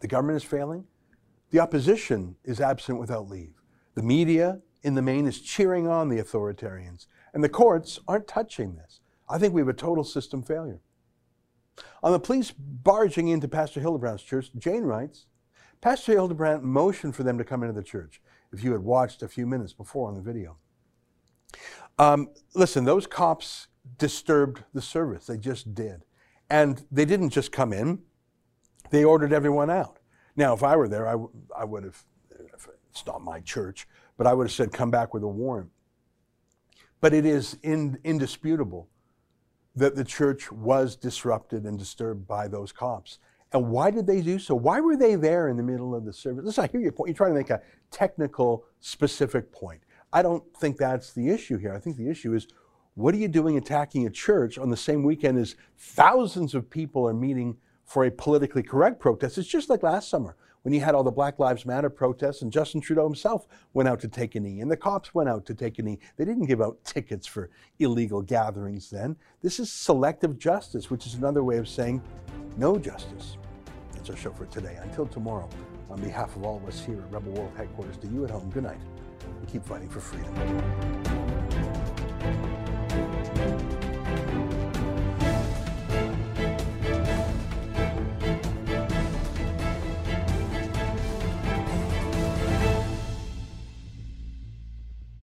The 0.00 0.08
government 0.08 0.36
is 0.36 0.48
failing. 0.48 0.84
The 1.50 1.60
opposition 1.60 2.36
is 2.44 2.60
absent 2.60 2.98
without 2.98 3.28
leave. 3.28 3.62
The 3.94 4.02
media, 4.02 4.60
in 4.82 4.94
the 4.94 5.02
main, 5.02 5.26
is 5.26 5.40
cheering 5.40 5.88
on 5.88 6.08
the 6.08 6.18
authoritarians. 6.18 7.06
And 7.32 7.42
the 7.42 7.48
courts 7.48 7.98
aren't 8.06 8.28
touching 8.28 8.76
this. 8.76 9.00
I 9.28 9.38
think 9.38 9.54
we 9.54 9.60
have 9.60 9.68
a 9.68 9.72
total 9.72 10.04
system 10.04 10.42
failure. 10.42 10.80
On 12.02 12.12
the 12.12 12.20
police 12.20 12.50
barging 12.50 13.28
into 13.28 13.48
Pastor 13.48 13.80
Hildebrandt's 13.80 14.22
church, 14.22 14.50
Jane 14.56 14.84
writes 14.84 15.26
Pastor 15.80 16.12
Hildebrandt 16.12 16.62
motioned 16.62 17.14
for 17.14 17.22
them 17.22 17.38
to 17.38 17.44
come 17.44 17.62
into 17.62 17.74
the 17.74 17.82
church, 17.82 18.20
if 18.52 18.64
you 18.64 18.72
had 18.72 18.82
watched 18.82 19.22
a 19.22 19.28
few 19.28 19.46
minutes 19.46 19.72
before 19.72 20.08
on 20.08 20.14
the 20.14 20.20
video. 20.20 20.56
Um, 21.98 22.30
listen, 22.54 22.84
those 22.84 23.06
cops 23.06 23.68
disturbed 23.96 24.64
the 24.72 24.82
service. 24.82 25.26
They 25.26 25.38
just 25.38 25.74
did. 25.74 26.02
And 26.50 26.84
they 26.90 27.04
didn't 27.04 27.30
just 27.30 27.52
come 27.52 27.72
in, 27.72 28.00
they 28.90 29.04
ordered 29.04 29.32
everyone 29.32 29.70
out. 29.70 29.98
Now, 30.34 30.54
if 30.54 30.62
I 30.62 30.76
were 30.76 30.88
there, 30.88 31.06
I, 31.06 31.12
w- 31.12 31.30
I 31.56 31.64
would 31.64 31.84
have, 31.84 32.04
it's 32.90 33.04
not 33.06 33.20
my 33.20 33.40
church, 33.40 33.86
but 34.16 34.26
I 34.26 34.32
would 34.32 34.46
have 34.46 34.52
said, 34.52 34.72
come 34.72 34.90
back 34.90 35.12
with 35.12 35.22
a 35.22 35.28
warrant. 35.28 35.70
But 37.00 37.12
it 37.12 37.26
is 37.26 37.58
in, 37.62 37.98
indisputable 38.02 38.88
that 39.78 39.94
the 39.94 40.04
church 40.04 40.50
was 40.50 40.96
disrupted 40.96 41.64
and 41.64 41.78
disturbed 41.78 42.26
by 42.26 42.48
those 42.48 42.72
cops. 42.72 43.18
And 43.52 43.70
why 43.70 43.90
did 43.90 44.06
they 44.06 44.20
do 44.20 44.38
so? 44.38 44.54
Why 44.54 44.80
were 44.80 44.96
they 44.96 45.14
there 45.14 45.48
in 45.48 45.56
the 45.56 45.62
middle 45.62 45.94
of 45.94 46.04
the 46.04 46.12
service? 46.12 46.44
Listen, 46.44 46.64
I 46.64 46.66
hear 46.66 46.80
your 46.80 46.92
point. 46.92 47.08
You're 47.08 47.16
trying 47.16 47.30
to 47.30 47.38
make 47.38 47.50
a 47.50 47.62
technical, 47.90 48.64
specific 48.80 49.52
point. 49.52 49.80
I 50.12 50.22
don't 50.22 50.44
think 50.56 50.76
that's 50.76 51.12
the 51.12 51.30
issue 51.30 51.58
here. 51.58 51.72
I 51.72 51.78
think 51.78 51.96
the 51.96 52.10
issue 52.10 52.34
is 52.34 52.48
what 52.94 53.14
are 53.14 53.18
you 53.18 53.28
doing 53.28 53.56
attacking 53.56 54.06
a 54.06 54.10
church 54.10 54.58
on 54.58 54.68
the 54.68 54.76
same 54.76 55.02
weekend 55.02 55.38
as 55.38 55.54
thousands 55.78 56.54
of 56.54 56.68
people 56.68 57.08
are 57.08 57.14
meeting 57.14 57.56
for 57.84 58.04
a 58.04 58.10
politically 58.10 58.62
correct 58.62 58.98
protest? 58.98 59.38
It's 59.38 59.48
just 59.48 59.70
like 59.70 59.82
last 59.82 60.10
summer 60.10 60.36
when 60.68 60.74
you 60.74 60.82
had 60.82 60.94
all 60.94 61.02
the 61.02 61.10
Black 61.10 61.38
Lives 61.38 61.64
Matter 61.64 61.88
protests 61.88 62.42
and 62.42 62.52
Justin 62.52 62.82
Trudeau 62.82 63.04
himself 63.04 63.46
went 63.72 63.88
out 63.88 64.00
to 64.00 64.08
take 64.08 64.34
a 64.34 64.40
knee 64.40 64.60
and 64.60 64.70
the 64.70 64.76
cops 64.76 65.14
went 65.14 65.26
out 65.26 65.46
to 65.46 65.54
take 65.54 65.78
a 65.78 65.82
knee. 65.82 65.98
They 66.18 66.26
didn't 66.26 66.44
give 66.44 66.60
out 66.60 66.84
tickets 66.84 67.26
for 67.26 67.48
illegal 67.78 68.20
gatherings 68.20 68.90
then. 68.90 69.16
This 69.40 69.58
is 69.60 69.72
selective 69.72 70.38
justice, 70.38 70.90
which 70.90 71.06
is 71.06 71.14
another 71.14 71.42
way 71.42 71.56
of 71.56 71.70
saying 71.70 72.02
no 72.58 72.78
justice. 72.78 73.38
That's 73.94 74.10
our 74.10 74.16
show 74.16 74.32
for 74.32 74.44
today. 74.44 74.76
Until 74.82 75.06
tomorrow, 75.06 75.48
on 75.88 76.02
behalf 76.02 76.36
of 76.36 76.44
all 76.44 76.58
of 76.58 76.68
us 76.68 76.84
here 76.84 76.98
at 76.98 77.10
Rebel 77.10 77.32
World 77.32 77.52
Headquarters, 77.56 77.96
to 77.96 78.06
you 78.06 78.24
at 78.26 78.30
home, 78.30 78.50
good 78.50 78.64
night 78.64 78.80
and 79.24 79.48
keep 79.48 79.64
fighting 79.64 79.88
for 79.88 80.00
freedom. 80.00 80.34